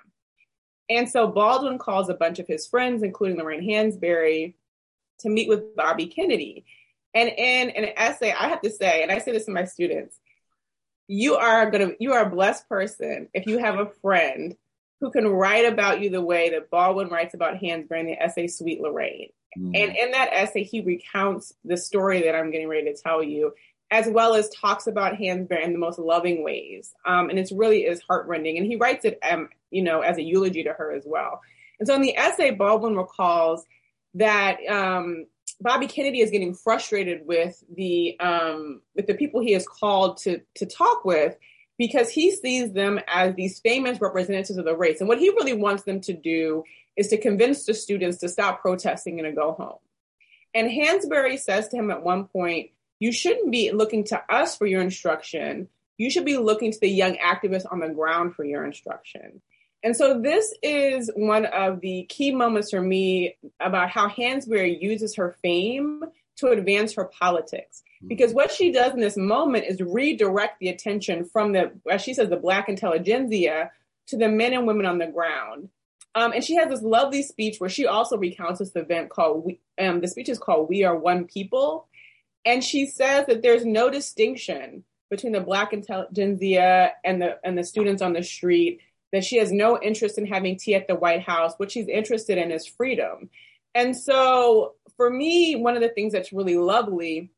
[0.89, 4.55] And so Baldwin calls a bunch of his friends, including Lorraine Hansberry,
[5.21, 6.65] to meet with Bobby Kennedy.
[7.15, 10.19] And in an essay, I have to say, and I say this to my students,
[11.07, 14.57] you are gonna you are a blessed person if you have a friend
[15.01, 18.47] who can write about you the way that Baldwin writes about Hansberry in the essay
[18.47, 19.31] Sweet Lorraine.
[19.59, 19.67] Mm.
[19.75, 23.53] And in that essay, he recounts the story that I'm getting ready to tell you,
[23.91, 26.95] as well as talks about Hansberry in the most loving ways.
[27.05, 28.57] Um, and it really is heartrending.
[28.57, 31.41] And he writes it, um, you know, as a eulogy to her as well.
[31.79, 33.65] And so in the essay, Baldwin recalls
[34.15, 35.27] that um,
[35.61, 40.41] Bobby Kennedy is getting frustrated with the um, with the people he has called to
[40.57, 41.37] to talk with
[41.79, 45.55] because he sees them as these famous representatives of the race, and what he really
[45.55, 46.65] wants them to do
[46.97, 49.79] is to convince the students to stop protesting and to go home.
[50.55, 52.71] And Hansberry says to him at one point,
[53.01, 55.69] "You shouldn't be looking to us for your instruction.
[55.99, 59.43] You should be looking to the young activists on the ground for your instruction."
[59.85, 65.15] And so this is one of the key moments for me about how Hansberry uses
[65.17, 66.03] her fame
[66.37, 67.83] to advance her politics.
[67.99, 68.09] Mm-hmm.
[68.09, 72.15] Because what she does in this moment is redirect the attention from the, as she
[72.15, 73.71] says, the black intelligentsia
[74.07, 75.69] to the men and women on the ground.
[76.15, 80.01] Um, and she has this lovely speech where she also recounts this event called, um,
[80.01, 81.89] the speech is called We Are One People.
[82.47, 87.65] And she says that there's no distinction between the black intelligentsia and the, and the
[87.65, 88.81] students on the street
[89.15, 91.55] that she has no interest in having tea at the White House.
[91.57, 93.31] What she's interested in is freedom.
[93.75, 97.31] And so for me, one of the things that's really lovely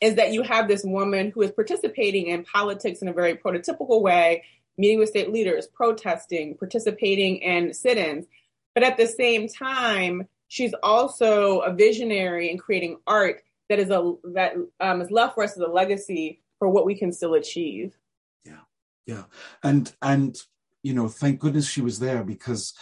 [0.00, 4.02] is that you have this woman who is participating in politics in a very prototypical
[4.02, 4.42] way,
[4.76, 8.26] meeting with state leaders, protesting, participating in sit ins.
[8.74, 14.14] But at the same time, she's also a visionary in creating art that is a
[14.34, 17.96] that um, is left for us as a legacy for what we can still achieve.
[18.44, 18.62] Yeah,
[19.06, 19.24] yeah,
[19.62, 20.36] and and
[20.84, 22.74] you know, thank goodness she was there because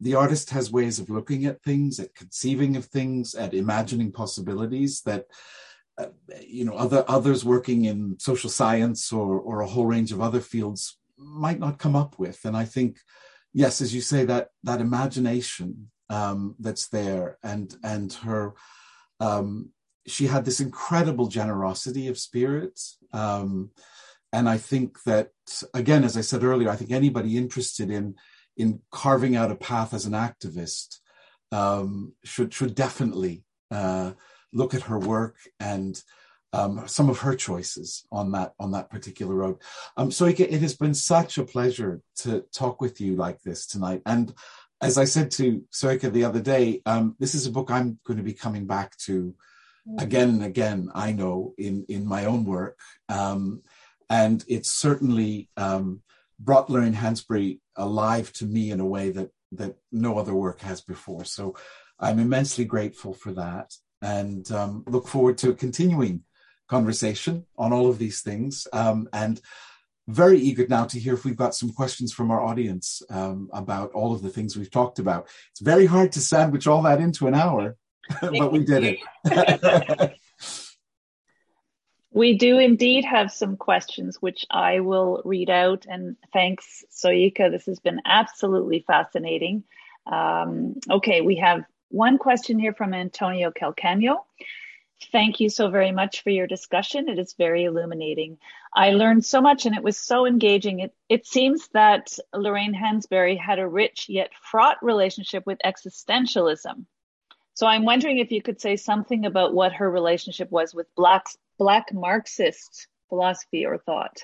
[0.00, 5.02] the artist has ways of looking at things, at conceiving of things, at imagining possibilities
[5.02, 5.26] that
[5.98, 6.06] uh,
[6.40, 10.40] you know other others working in social science or or a whole range of other
[10.40, 12.44] fields might not come up with.
[12.44, 12.98] And I think,
[13.52, 18.54] yes, as you say, that that imagination um, that's there, and and her,
[19.18, 19.70] um,
[20.06, 22.80] she had this incredible generosity of spirit.
[23.12, 23.70] Um,
[24.32, 25.30] and I think that
[25.74, 28.14] again, as I said earlier, I think anybody interested in
[28.56, 30.98] in carving out a path as an activist
[31.50, 34.12] um, should should definitely uh,
[34.52, 36.02] look at her work and
[36.52, 39.56] um, some of her choices on that on that particular road.
[39.96, 43.66] Um, so it, it, has been such a pleasure to talk with you like this
[43.66, 44.02] tonight.
[44.04, 44.34] And
[44.82, 48.18] as I said to Soyica the other day, um, this is a book I'm going
[48.18, 49.34] to be coming back to
[49.88, 50.02] mm.
[50.02, 50.90] again and again.
[50.94, 52.78] I know in in my own work,
[53.08, 53.62] um,
[54.10, 56.02] and it's certainly um,
[56.38, 60.80] brought Lorraine Hansberry alive to me in a way that that no other work has
[60.80, 61.24] before.
[61.24, 61.56] So
[62.00, 66.24] I'm immensely grateful for that, and um, look forward to continuing
[66.68, 68.66] conversation on all of these things.
[68.72, 69.40] Um, and
[70.08, 73.92] very eager now to hear if we've got some questions from our audience um, about
[73.92, 75.28] all of the things we've talked about.
[75.52, 77.76] It's very hard to sandwich all that into an hour,
[78.20, 80.12] but we did it.
[82.12, 85.86] we do indeed have some questions, which I will read out.
[85.88, 87.50] And thanks, Soyica.
[87.50, 89.64] This has been absolutely fascinating.
[90.06, 94.24] Um, okay, we have one question here from Antonio Calcano.
[95.10, 97.08] Thank you so very much for your discussion.
[97.08, 98.38] It is very illuminating.
[98.74, 100.80] I learned so much and it was so engaging.
[100.80, 106.84] It, it seems that Lorraine Hansberry had a rich yet fraught relationship with existentialism.
[107.54, 111.26] So I'm wondering if you could say something about what her relationship was with Black,
[111.62, 114.18] Black Marxist philosophy or thought.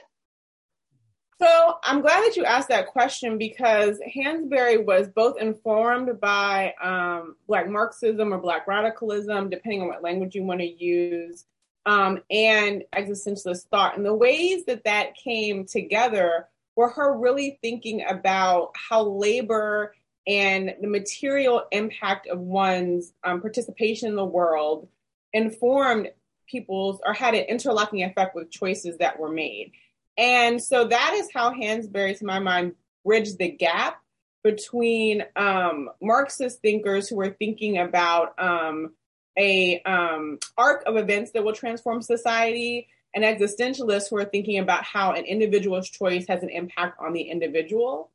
[1.41, 7.36] So I'm glad that you asked that question because Hansberry was both informed by um,
[7.47, 11.45] Black Marxism or Black radicalism, depending on what language you want to use,
[11.86, 13.97] um, and existentialist thought.
[13.97, 19.95] And the ways that that came together were her really thinking about how labor
[20.26, 24.89] and the material impact of one's um, participation in the world
[25.32, 26.09] informed
[26.49, 29.72] people's or had an interlocking effect with choices that were made.
[30.16, 32.74] And so that is how Hansberry, to my mind,
[33.05, 34.03] bridged the gap
[34.42, 38.94] between um, Marxist thinkers who were thinking about um,
[39.38, 44.84] a um, arc of events that will transform society and existentialists who are thinking about
[44.84, 48.11] how an individual's choice has an impact on the individual.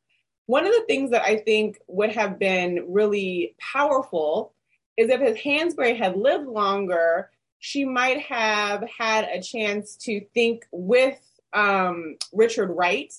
[0.46, 4.52] One of the things that I think would have been really powerful
[4.96, 11.18] is if Hansberry had lived longer, she might have had a chance to think with
[11.52, 13.12] um, Richard Wright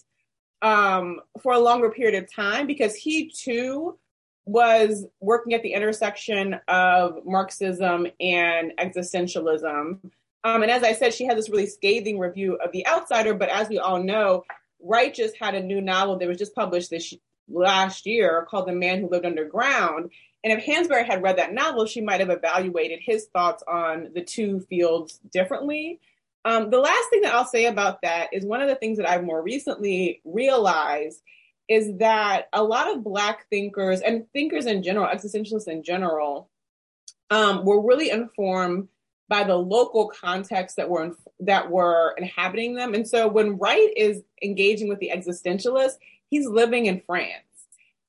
[0.62, 3.98] um, for a longer period of time because he too
[4.46, 10.00] was working at the intersection of Marxism and existentialism.
[10.44, 13.50] Um, and as I said, she had this really scathing review of The Outsider, but
[13.50, 14.43] as we all know,
[14.80, 17.14] Wright just had a new novel that was just published this
[17.47, 20.12] last year called The Man Who Lived Underground.
[20.46, 24.24] And if Hansberry had read that novel, she might have evaluated his thoughts on the
[24.24, 26.00] two fields differently.
[26.46, 29.09] Um, the last thing that I'll say about that is one of the things that
[29.09, 31.20] I've more recently realized
[31.67, 36.47] is that a lot of Black thinkers and thinkers in general, existentialists in general,
[37.32, 38.89] um, were really informed
[39.28, 42.93] by the local context that were that were inhabiting them.
[42.93, 45.97] And so when Wright is engaging with the existentialists,
[46.30, 47.45] he's living in France,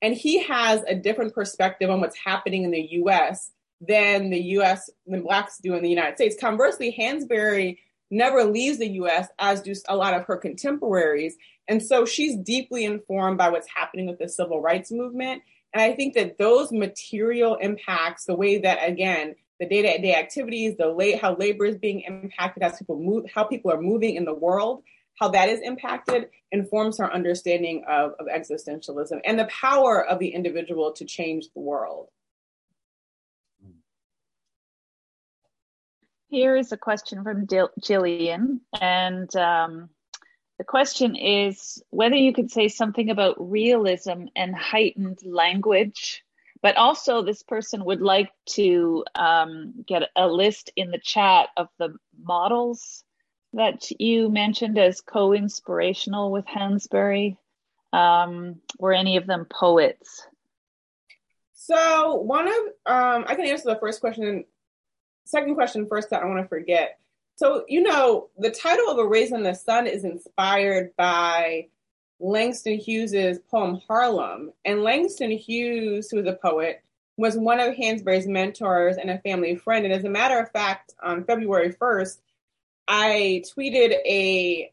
[0.01, 3.51] and he has a different perspective on what's happening in the U.S.
[3.81, 4.89] than the U.S.
[5.05, 6.35] than blacks do in the United States.
[6.39, 7.77] Conversely, Hansberry
[8.09, 11.35] never leaves the US, as do a lot of her contemporaries.
[11.67, 15.43] And so she's deeply informed by what's happening with the civil rights movement.
[15.73, 20.87] And I think that those material impacts, the way that, again, the day-to-day activities, the
[20.87, 24.33] late, how labor is being impacted as people move, how people are moving in the
[24.33, 24.83] world,
[25.17, 30.29] how that is impacted informs her understanding of, of existentialism and the power of the
[30.29, 32.09] individual to change the world.
[36.29, 39.89] Here is a question from Jillian, and um,
[40.57, 46.25] the question is whether you could say something about realism and heightened language
[46.61, 51.67] but also, this person would like to um, get a list in the chat of
[51.77, 53.03] the models
[53.53, 57.37] that you mentioned as co inspirational with Hansberry.
[57.93, 60.27] Um, were any of them poets?
[61.53, 62.53] So, one of,
[62.85, 64.45] um, I can answer the first question.
[65.25, 66.99] Second question first, that I want to forget.
[67.35, 71.67] So, you know, the title of A Raisin in the Sun is inspired by
[72.19, 74.53] Langston Hughes's poem Harlem.
[74.65, 76.81] And Langston Hughes, who is a poet,
[77.17, 79.85] was one of Hansberry's mentors and a family friend.
[79.85, 82.19] And as a matter of fact, on February 1st,
[82.87, 84.71] I tweeted a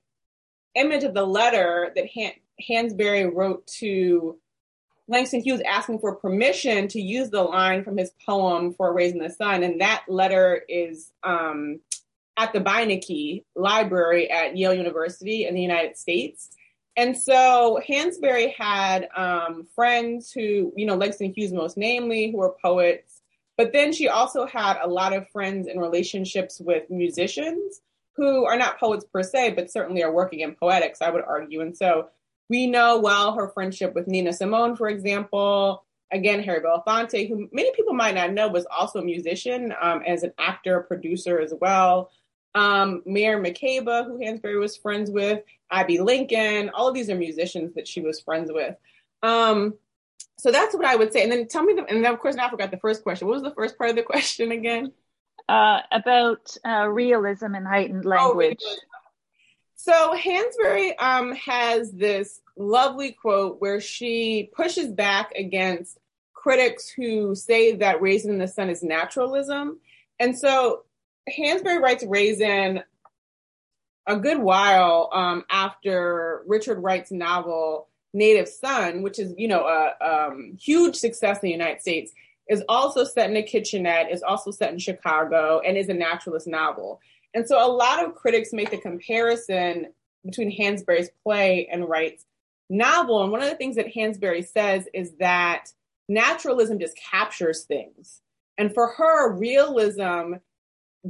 [0.74, 4.38] image of the letter that Han- Hansberry wrote to
[5.06, 9.28] Langston Hughes asking for permission to use the line from his poem for Raisin in
[9.28, 9.62] the Sun.
[9.62, 11.80] And that letter is um,
[12.36, 16.50] at the Beinecke Library at Yale University in the United States.
[16.96, 22.54] And so Hansberry had um, friends who, you know, Langston Hughes most namely, who were
[22.62, 23.20] poets.
[23.56, 27.80] But then she also had a lot of friends and relationships with musicians
[28.16, 31.60] who are not poets per se, but certainly are working in poetics, I would argue.
[31.60, 32.08] And so
[32.48, 35.84] we know well her friendship with Nina Simone, for example.
[36.12, 40.22] Again, Harry Belafonte, who many people might not know, was also a musician um, as
[40.22, 42.10] an actor, producer as well.
[42.54, 45.42] Um, Miriam Makeba, who Hansberry was friends with,
[45.72, 48.76] Abbey Lincoln, all of these are musicians that she was friends with.
[49.24, 49.74] Um,
[50.38, 51.22] so that's what I would say.
[51.22, 53.26] And then tell me, the, and of course, now I forgot the first question.
[53.26, 54.92] What was the first part of the question again?
[55.48, 58.62] Uh, about uh, realism and heightened oh, language.
[58.64, 58.76] Oh,
[59.76, 65.98] so Hansberry um, has this lovely quote where she pushes back against
[66.32, 69.80] critics who say that Raisin in the Sun is naturalism.
[70.18, 70.84] And so
[71.28, 72.82] Hansberry writes Raisin
[74.06, 80.28] a good while um, after Richard Wright's novel Native Son, which is, you know, a
[80.28, 82.12] um, huge success in the United States,
[82.48, 86.46] is also set in a kitchenette, is also set in Chicago, and is a naturalist
[86.46, 87.00] novel.
[87.34, 89.88] And so a lot of critics make the comparison
[90.24, 92.24] between Hansberry's play and Wright's
[92.70, 93.22] novel.
[93.22, 95.66] And one of the things that Hansberry says is that
[96.08, 98.20] naturalism just captures things.
[98.56, 100.34] And for her, realism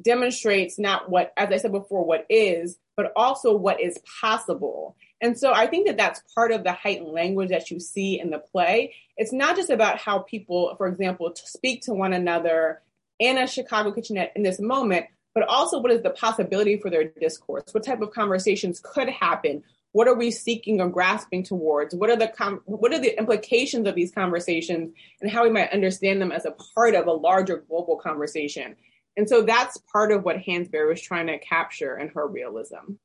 [0.01, 4.97] demonstrates not what, as I said before, what is, but also what is possible.
[5.25, 8.29] And so I think that that's part of the heightened language that you see in
[8.29, 8.95] the play.
[9.17, 12.83] It's not just about how people, for example, to speak to one another
[13.19, 17.05] in a Chicago kitchenette in this moment, but also what is the possibility for their
[17.05, 17.65] discourse?
[17.73, 19.65] What type of conversations could happen?
[19.93, 21.95] What are we seeking or grasping towards?
[21.95, 24.93] What are the com- what are the implications of these conversations
[25.23, 28.77] and how we might understand them as a part of a larger global conversation?
[29.17, 32.97] And so that's part of what Hansberry was trying to capture in her realism.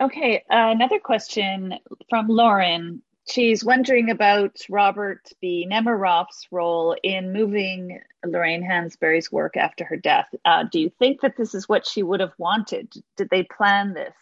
[0.00, 1.74] Okay, uh, another question
[2.10, 3.02] from Lauren.
[3.30, 5.66] She's wondering about Robert B.
[5.70, 10.28] Nemiroff's role in moving Lorraine Hansberry's work after her death.
[10.44, 12.92] Uh, do you think that this is what she would have wanted?
[13.16, 14.14] Did they plan this?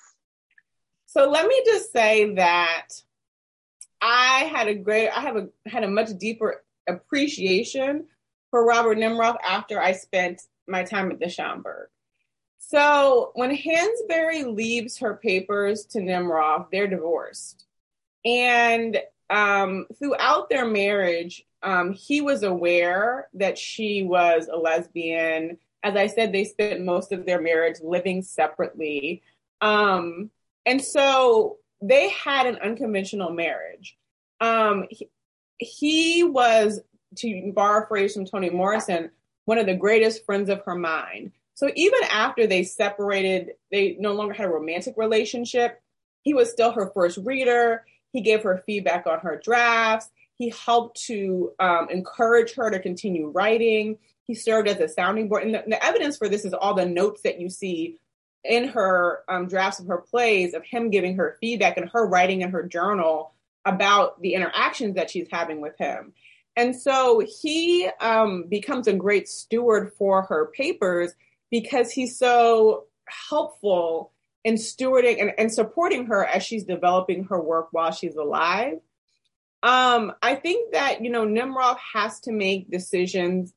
[1.06, 2.88] So let me just say that
[4.00, 8.06] I had a great, I have a had a much deeper appreciation
[8.50, 11.86] for Robert Nemiroff after I spent my time at the Schomburg.
[12.68, 17.66] So when Hansberry leaves her papers to Nemiroff, they're divorced.
[18.24, 18.98] And
[19.28, 25.58] um, throughout their marriage, um, he was aware that she was a lesbian.
[25.82, 29.22] As I said, they spent most of their marriage living separately.
[29.60, 30.30] Um,
[30.64, 33.98] and so they had an unconventional marriage.
[34.40, 35.10] Um, he,
[35.58, 36.80] he was
[37.16, 39.10] to borrow a phrase from Toni Morrison,
[39.46, 41.32] one of the greatest friends of her mind.
[41.62, 45.80] So even after they separated, they no longer had a romantic relationship.
[46.22, 47.84] He was still her first reader.
[48.12, 50.10] He gave her feedback on her drafts.
[50.38, 53.98] He helped to um, encourage her to continue writing.
[54.24, 55.44] He served as a sounding board.
[55.44, 57.96] And the, the, evidence for this is all the notes that you see
[58.42, 62.42] in her um, drafts of her plays of him giving her feedback and her writing
[62.42, 63.34] in her journal
[63.64, 66.12] about the interactions that she's having with him.
[66.56, 71.14] And so he um, becomes a great steward for her papers
[71.52, 72.86] because he's so
[73.28, 74.10] helpful
[74.42, 78.78] in stewarding and, and supporting her as she's developing her work while she's alive.
[79.62, 83.52] Um, I think that, you know, Nemiroff has to make decisions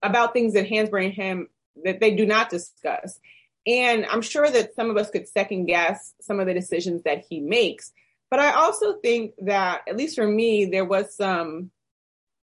[0.00, 1.48] about things that Hansberry and him
[1.84, 3.18] that they do not discuss.
[3.66, 7.24] And I'm sure that some of us could second guess some of the decisions that
[7.28, 7.92] he makes.
[8.30, 11.70] But I also think that, at least for me, there was some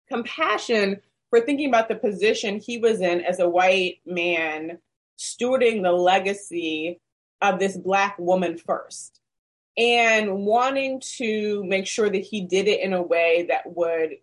[0.07, 4.79] compassion for thinking about the position he was in as a white man
[5.17, 6.99] stewarding the legacy
[7.41, 9.19] of this black woman first.
[9.77, 14.17] and wanting to make sure that he did it in a way that would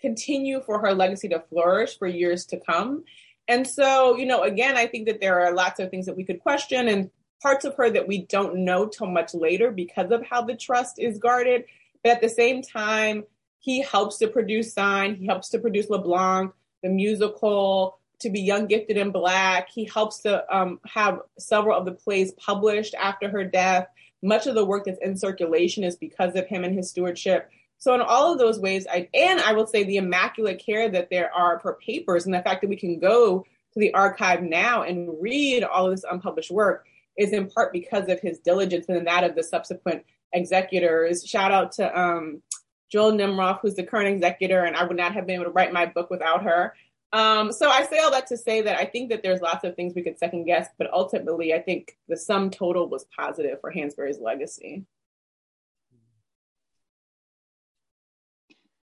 [0.00, 3.02] continue for her legacy to flourish for years to come.
[3.48, 6.24] And so, you know, again, I think that there are lots of things that we
[6.24, 7.10] could question and
[7.42, 10.98] parts of her that we don't know till much later because of how the trust
[10.98, 11.64] is guarded.
[12.02, 13.24] But at the same time,
[13.58, 18.40] he helps to produce Sign, he helps to produce Les Blancs, the musical, to be
[18.40, 19.68] young, gifted, and black.
[19.70, 23.88] He helps to um, have several of the plays published after her death.
[24.22, 27.50] Much of the work that's in circulation is because of him and his stewardship.
[27.78, 31.10] So in all of those ways, I and I will say the immaculate care that
[31.10, 34.82] there are for papers and the fact that we can go to the archive now
[34.82, 36.86] and read all of this unpublished work
[37.18, 41.26] is in part because of his diligence and that of the subsequent executors.
[41.26, 42.42] Shout out to um,
[42.90, 45.72] Joel Nemiroff, who's the current executor, and I would not have been able to write
[45.72, 46.74] my book without her.
[47.12, 49.74] Um, so I say all that to say that I think that there's lots of
[49.74, 53.72] things we could second guess, but ultimately I think the sum total was positive for
[53.72, 54.84] Hansberry's legacy.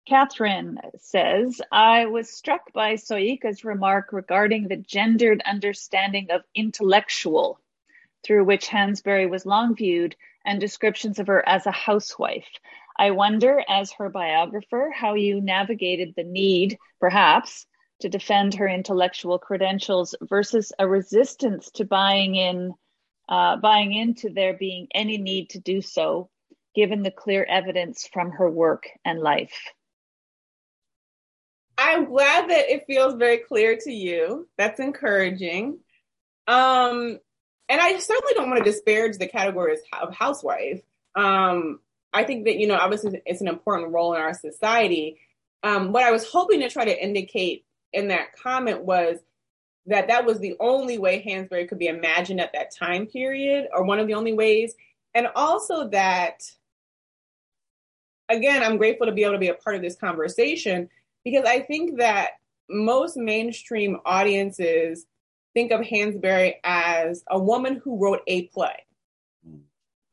[0.07, 7.59] Catherine says, I was struck by Soyica's remark regarding the gendered understanding of intellectual,
[8.23, 10.15] through which Hansberry was long viewed,
[10.45, 12.59] and descriptions of her as a housewife.
[12.97, 17.65] I wonder, as her biographer, how you navigated the need, perhaps,
[18.01, 22.73] to defend her intellectual credentials versus a resistance to buying in,
[23.29, 26.29] uh, buying into there being any need to do so,
[26.75, 29.71] given the clear evidence from her work and life.
[31.77, 34.47] I'm glad that it feels very clear to you.
[34.57, 35.79] That's encouraging.
[36.47, 37.19] Um,
[37.69, 40.81] and I certainly don't want to disparage the categories of housewife.
[41.15, 41.79] Um,
[42.13, 45.19] I think that, you know, obviously it's an important role in our society.
[45.63, 49.19] Um, what I was hoping to try to indicate in that comment was
[49.85, 53.83] that that was the only way Hansberry could be imagined at that time period, or
[53.83, 54.73] one of the only ways.
[55.13, 56.41] And also that,
[58.29, 60.89] again, I'm grateful to be able to be a part of this conversation
[61.23, 62.31] because I think that
[62.69, 65.05] most mainstream audiences
[65.53, 68.85] think of Hansberry as a woman who wrote a play,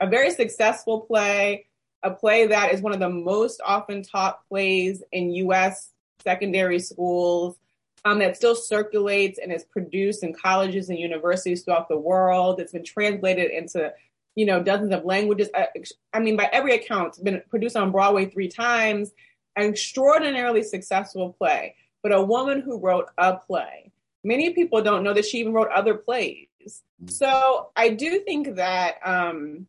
[0.01, 1.67] a very successful play,
[2.03, 5.91] a play that is one of the most often taught plays in US
[6.23, 7.57] secondary schools,
[8.05, 12.61] um, that still circulates and is produced in colleges and universities throughout the world.
[12.61, 13.93] It's been translated into,
[14.35, 15.49] you know, dozens of languages.
[15.55, 15.69] I,
[16.13, 19.13] I mean, by every account, it's been produced on Broadway three times
[19.57, 23.93] an extraordinarily successful play, but a woman who wrote a play.
[24.23, 26.47] Many people don't know that she even wrote other plays.
[26.65, 27.09] Mm-hmm.
[27.09, 29.67] So I do think that um,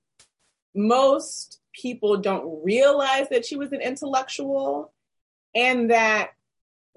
[0.76, 4.94] most people don't realize that she was an intellectual
[5.56, 6.32] and that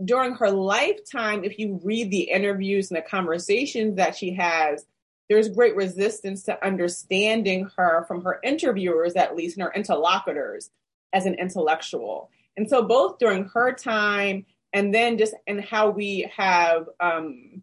[0.04, 4.86] during her lifetime, if you read the interviews and the conversations that she has,
[5.28, 10.70] there's great resistance to understanding her from her interviewers, at least, and her interlocutors
[11.12, 12.30] as an intellectual.
[12.56, 17.62] And so both during her time and then just in how we have um,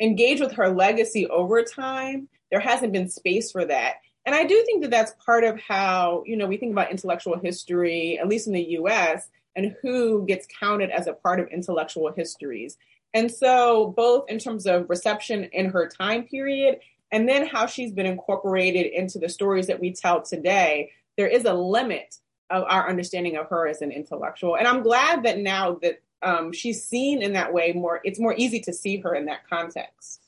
[0.00, 3.96] engaged with her legacy over time, there hasn't been space for that.
[4.28, 7.38] And I do think that that's part of how, you know, we think about intellectual
[7.38, 12.12] history, at least in the US, and who gets counted as a part of intellectual
[12.12, 12.76] histories.
[13.14, 16.80] And so, both in terms of reception in her time period
[17.10, 21.46] and then how she's been incorporated into the stories that we tell today, there is
[21.46, 22.16] a limit
[22.50, 24.58] of our understanding of her as an intellectual.
[24.58, 28.34] And I'm glad that now that um, she's seen in that way more, it's more
[28.36, 30.27] easy to see her in that context.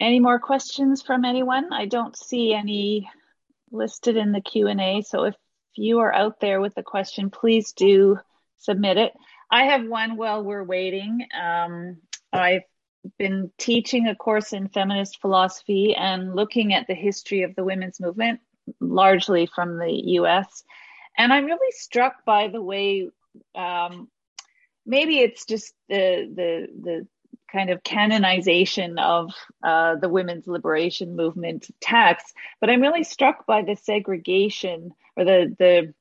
[0.00, 1.72] Any more questions from anyone?
[1.72, 3.08] I don't see any
[3.70, 5.02] listed in the Q&A.
[5.02, 5.34] So if
[5.76, 8.18] you are out there with a question, please do
[8.58, 9.12] submit it.
[9.50, 11.26] I have one while we're waiting.
[11.40, 11.98] Um,
[12.32, 12.62] I've
[13.18, 18.00] been teaching a course in feminist philosophy and looking at the history of the women's
[18.00, 18.40] movement,
[18.80, 20.64] largely from the US.
[21.16, 23.10] And I'm really struck by the way,
[23.54, 24.08] um,
[24.86, 27.06] maybe it's just the, the, the
[27.54, 29.30] kind of canonization of
[29.62, 35.56] uh, the women's liberation movement text, but I'm really struck by the segregation or the,
[35.58, 35.94] the,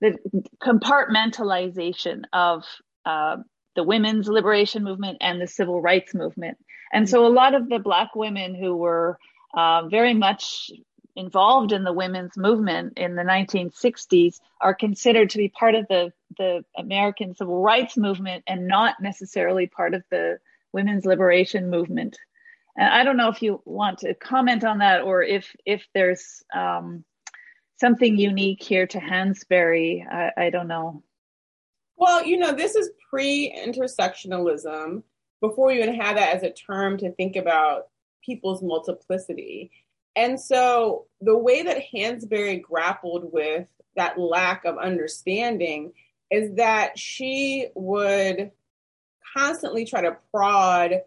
[0.00, 0.18] the
[0.60, 2.64] compartmentalization of
[3.04, 3.36] uh,
[3.76, 6.58] the women's liberation movement and the civil rights movement.
[6.92, 9.18] And so a lot of the Black women who were
[9.54, 10.72] uh, very much
[11.14, 16.12] involved in the women's movement in the 1960s are considered to be part of the,
[16.36, 20.38] the American civil rights movement and not necessarily part of the
[20.76, 22.18] women's liberation movement.
[22.76, 26.44] And I don't know if you want to comment on that or if if there's
[26.54, 27.02] um,
[27.80, 30.06] something unique here to Hansberry.
[30.06, 31.02] I, I don't know.
[31.96, 35.02] Well, you know, this is pre intersectionalism
[35.40, 37.88] before you even had that as a term to think about
[38.22, 39.70] people's multiplicity.
[40.14, 43.66] And so the way that Hansberry grappled with
[43.96, 45.92] that lack of understanding
[46.30, 48.50] is that she would
[49.36, 51.02] constantly try to prod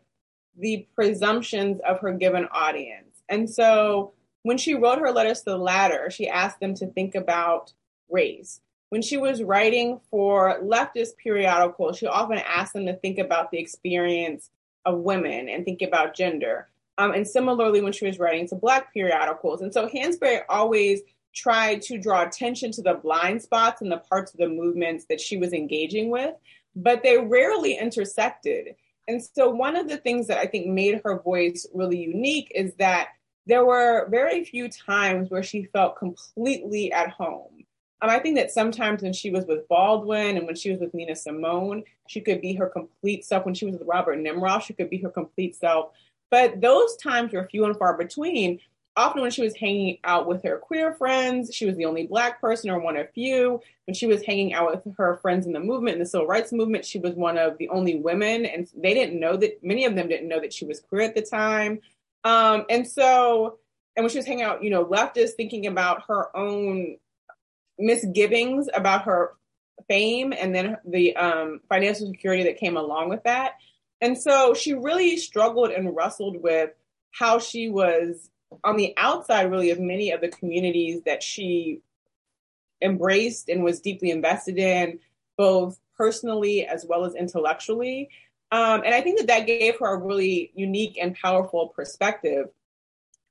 [0.57, 3.23] the presumptions of her given audience.
[3.29, 7.15] And so when she wrote her letters to the latter, she asked them to think
[7.15, 7.73] about
[8.09, 8.61] race.
[8.89, 13.59] When she was writing for leftist periodicals, she often asked them to think about the
[13.59, 14.49] experience
[14.85, 16.69] of women and think about gender.
[16.97, 19.61] Um, and similarly, when she was writing to Black periodicals.
[19.61, 21.01] And so Hansberry always
[21.33, 25.21] tried to draw attention to the blind spots and the parts of the movements that
[25.21, 26.33] she was engaging with,
[26.75, 28.75] but they rarely intersected.
[29.07, 32.73] And so, one of the things that I think made her voice really unique is
[32.75, 33.09] that
[33.45, 37.65] there were very few times where she felt completely at home.
[38.01, 40.93] Um, I think that sometimes when she was with Baldwin and when she was with
[40.93, 43.45] Nina Simone, she could be her complete self.
[43.45, 45.91] When she was with Robert Nemiroff, she could be her complete self.
[46.29, 48.59] But those times were few and far between.
[48.99, 52.41] Often, when she was hanging out with her queer friends, she was the only Black
[52.41, 53.61] person or one of few.
[53.87, 56.51] When she was hanging out with her friends in the movement, in the civil rights
[56.51, 58.45] movement, she was one of the only women.
[58.45, 61.15] And they didn't know that, many of them didn't know that she was queer at
[61.15, 61.79] the time.
[62.25, 63.59] Um, and so,
[63.95, 66.97] and when she was hanging out, you know, leftist thinking about her own
[67.77, 69.31] misgivings about her
[69.87, 73.53] fame and then the um, financial security that came along with that.
[74.01, 76.71] And so she really struggled and wrestled with
[77.11, 78.29] how she was
[78.63, 81.81] on the outside, really, of many of the communities that she
[82.81, 84.99] embraced and was deeply invested in,
[85.37, 88.09] both personally as well as intellectually.
[88.51, 92.47] Um, and I think that that gave her a really unique and powerful perspective.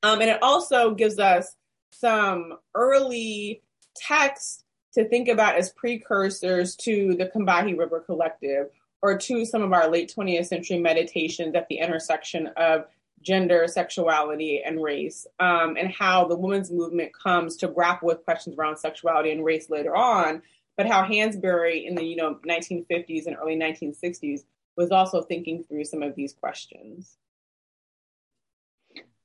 [0.02, 1.56] Um, and it also gives us
[1.90, 3.62] some early
[3.96, 4.64] texts
[4.94, 8.68] to think about as precursors to the Combahee River Collective
[9.02, 12.84] or to some of our late 20th century meditations at the intersection of
[13.22, 18.56] gender, sexuality, and race, um, and how the women's movement comes to grapple with questions
[18.56, 20.42] around sexuality and race later on,
[20.76, 24.40] but how Hansberry in the you know 1950s and early 1960s
[24.76, 27.16] was also thinking through some of these questions.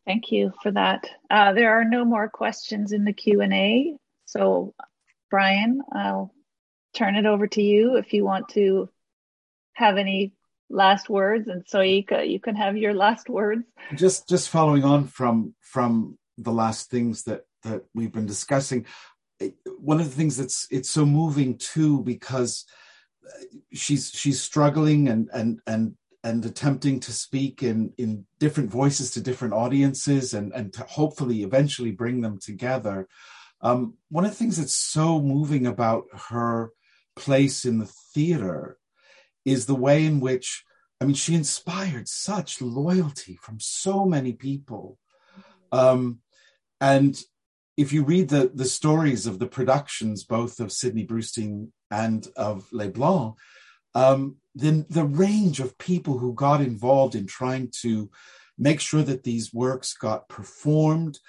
[0.05, 1.07] Thank you for that.
[1.29, 3.95] Uh, there are no more questions in the Q&A.
[4.25, 4.73] So
[5.29, 6.33] Brian, I'll
[6.93, 8.89] turn it over to you if you want to
[9.73, 10.33] have any
[10.73, 13.63] last words and Soyica, you can have your last words.
[13.95, 18.85] Just just following on from from the last things that that we've been discussing,
[19.77, 22.65] one of the things that's it's so moving too because
[23.71, 29.21] she's she's struggling and and and and attempting to speak in in different voices to
[29.21, 33.07] different audiences and and to hopefully eventually bring them together
[33.61, 36.71] um, one of the things that's so moving about her
[37.15, 38.77] place in the theater
[39.45, 40.63] is the way in which
[41.01, 44.97] i mean she inspired such loyalty from so many people.
[45.71, 46.19] Um,
[46.79, 47.19] and
[47.77, 52.67] if you read the the stories of the productions both of Sidney Brustein and of
[52.71, 53.39] Les Blancs,
[53.95, 58.09] um, then the range of people who got involved in trying to
[58.57, 61.19] make sure that these works got performed,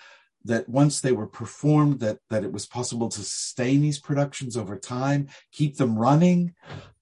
[0.44, 4.78] that once they were performed, that that it was possible to sustain these productions over
[4.78, 6.54] time, keep them running,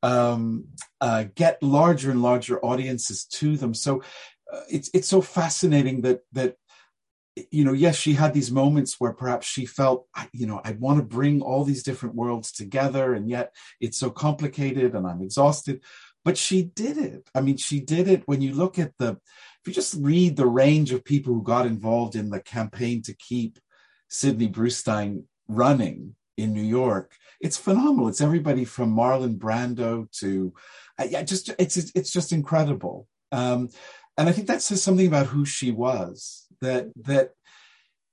[0.02, 0.66] um,
[1.00, 3.74] uh, get larger and larger audiences to them.
[3.74, 4.02] So
[4.52, 6.56] uh, it's it's so fascinating that that
[7.50, 10.98] you know, yes, she had these moments where perhaps she felt, you know, I want
[10.98, 15.82] to bring all these different worlds together, and yet it's so complicated and I'm exhausted.
[16.24, 17.28] But she did it.
[17.34, 19.18] I mean, she did it when you look at the,
[19.62, 23.14] if you just read the range of people who got involved in the campaign to
[23.14, 23.58] keep
[24.08, 28.08] Sidney Brustein running in New York, it's phenomenal.
[28.08, 30.52] It's everybody from Marlon Brando to,
[30.98, 33.06] I, just, it's, it's just incredible.
[33.30, 33.70] Um,
[34.16, 36.46] and I think that says something about who she was.
[36.60, 37.30] That that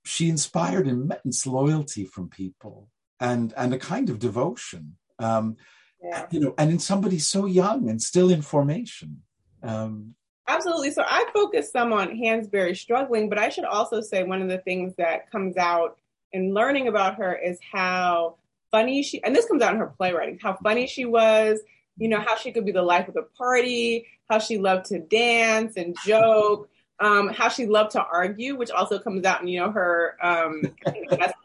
[0.04, 2.88] she inspired immense loyalty from people
[3.20, 4.96] and and a kind of devotion.
[5.18, 5.56] Um,
[6.02, 6.26] yeah.
[6.30, 9.22] You know, and in somebody so young and still in formation.
[9.62, 10.14] Um,
[10.48, 10.90] Absolutely.
[10.90, 14.58] So I focus some on Hansberry struggling, but I should also say one of the
[14.58, 15.98] things that comes out
[16.32, 18.36] in learning about her is how
[18.70, 21.60] funny she, and this comes out in her playwriting, how funny she was,
[21.96, 24.98] you know, how she could be the life of the party, how she loved to
[24.98, 26.68] dance and joke,
[27.00, 30.62] um, how she loved to argue, which also comes out in, you know, her um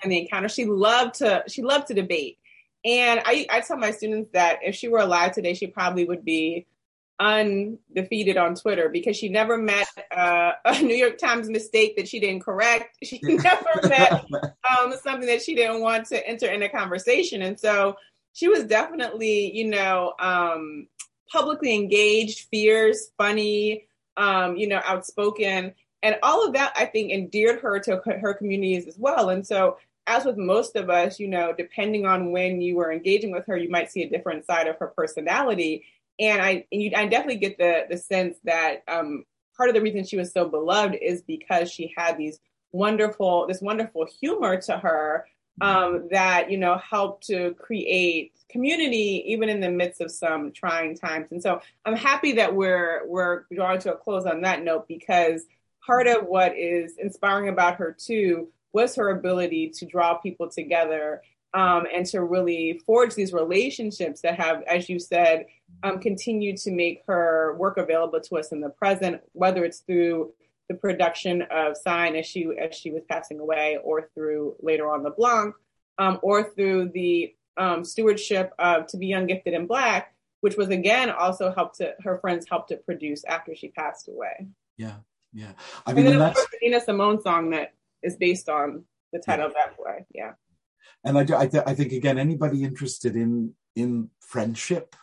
[0.04, 0.50] in the encounter.
[0.50, 2.38] She loved to she loved to debate.
[2.84, 6.24] And I, I tell my students that if she were alive today, she probably would
[6.24, 6.68] be
[7.20, 12.20] undefeated on Twitter because she never met uh, a New York Times mistake that she
[12.20, 12.98] didn't correct.
[13.04, 14.26] She never met
[14.70, 17.42] um, something that she didn't want to enter in a conversation.
[17.42, 17.96] And so
[18.34, 20.88] she was definitely, you know, um,
[21.32, 23.88] publicly engaged, fierce, funny,
[24.18, 25.74] um, you know, outspoken.
[26.04, 29.30] and all of that I think endeared her to her communities as well.
[29.30, 29.78] And so
[30.08, 33.58] as with most of us, you know, depending on when you were engaging with her,
[33.58, 35.84] you might see a different side of her personality.
[36.20, 39.26] And I, and you, I definitely get the the sense that um,
[39.56, 42.40] part of the reason she was so beloved is because she had these
[42.72, 45.26] wonderful, this wonderful humor to her
[45.62, 50.96] um, that you know helped to create community even in the midst of some trying
[50.96, 51.28] times.
[51.32, 55.46] And so I'm happy that we're we're drawing to a close on that note because
[55.86, 61.22] part of what is inspiring about her too was her ability to draw people together
[61.56, 65.46] um, and to really forge these relationships that have, as you said,
[65.84, 70.34] um, continued to make her work available to us in the present, whether it's through
[70.68, 75.02] the production of Sign as she as she was passing away, or through later on
[75.02, 75.56] the Blanc,
[75.98, 80.68] um, or through the um, stewardship of To Be Young, Gifted, and Black, which was
[80.70, 84.48] again also helped to her friends helped to produce after she passed away.
[84.76, 84.96] Yeah,
[85.32, 85.54] yeah.
[85.86, 87.74] I mean, and then of course, the Nina Simone song that
[88.04, 88.84] is based on
[89.14, 89.48] the title yeah.
[89.48, 90.06] of that play.
[90.14, 90.34] Yeah.
[91.06, 94.96] And I, do, I, th- I think again, anybody interested in in friendship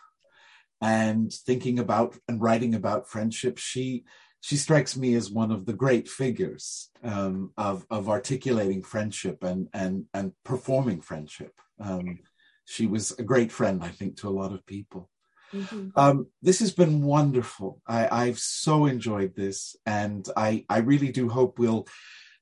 [0.81, 4.03] and thinking about and writing about friendship, she
[4.41, 9.69] she strikes me as one of the great figures um, of of articulating friendship and
[9.73, 11.53] and and performing friendship.
[11.79, 12.19] Um,
[12.65, 15.09] she was a great friend, I think, to a lot of people.
[15.53, 15.89] Mm-hmm.
[15.95, 17.81] Um, this has been wonderful.
[17.87, 21.87] I, have so enjoyed this, and I I really do hope we'll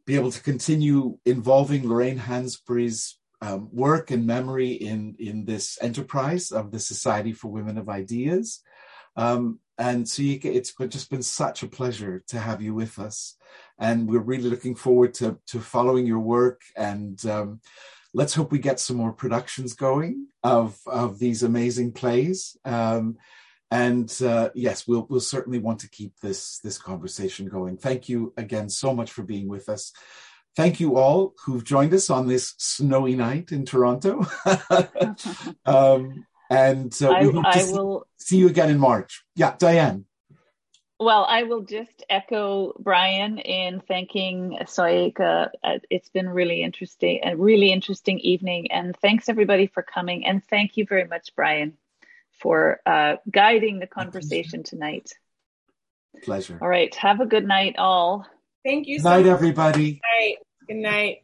[0.07, 6.51] be able to continue involving Lorraine Hansberry's um, work and memory in, in this enterprise
[6.51, 8.61] of the Society for Women of Ideas.
[9.15, 13.35] Um, and so you, it's just been such a pleasure to have you with us.
[13.79, 16.61] And we're really looking forward to, to following your work.
[16.77, 17.61] And um,
[18.13, 22.55] let's hope we get some more productions going of, of these amazing plays.
[22.63, 23.17] Um,
[23.71, 27.77] and uh, yes, we'll we'll certainly want to keep this this conversation going.
[27.77, 29.93] Thank you again so much for being with us.
[30.55, 34.25] Thank you all who've joined us on this snowy night in Toronto.
[35.65, 39.23] um, and uh, I, we hope to I will, see you again in March.
[39.35, 40.05] Yeah, Diane.
[40.99, 45.49] Well, I will just echo Brian in thanking Soyica.
[45.63, 50.27] Uh, it's been really interesting, a really interesting evening, and thanks everybody for coming.
[50.27, 51.77] And thank you very much, Brian
[52.41, 55.13] for uh, guiding the conversation tonight.
[56.23, 56.57] Pleasure.
[56.61, 56.93] All right.
[56.95, 58.25] Have a good night, all.
[58.63, 58.97] Thank you.
[58.97, 59.31] Good so night, much.
[59.31, 59.93] everybody.
[59.93, 60.35] Good night.
[60.67, 61.17] Good night.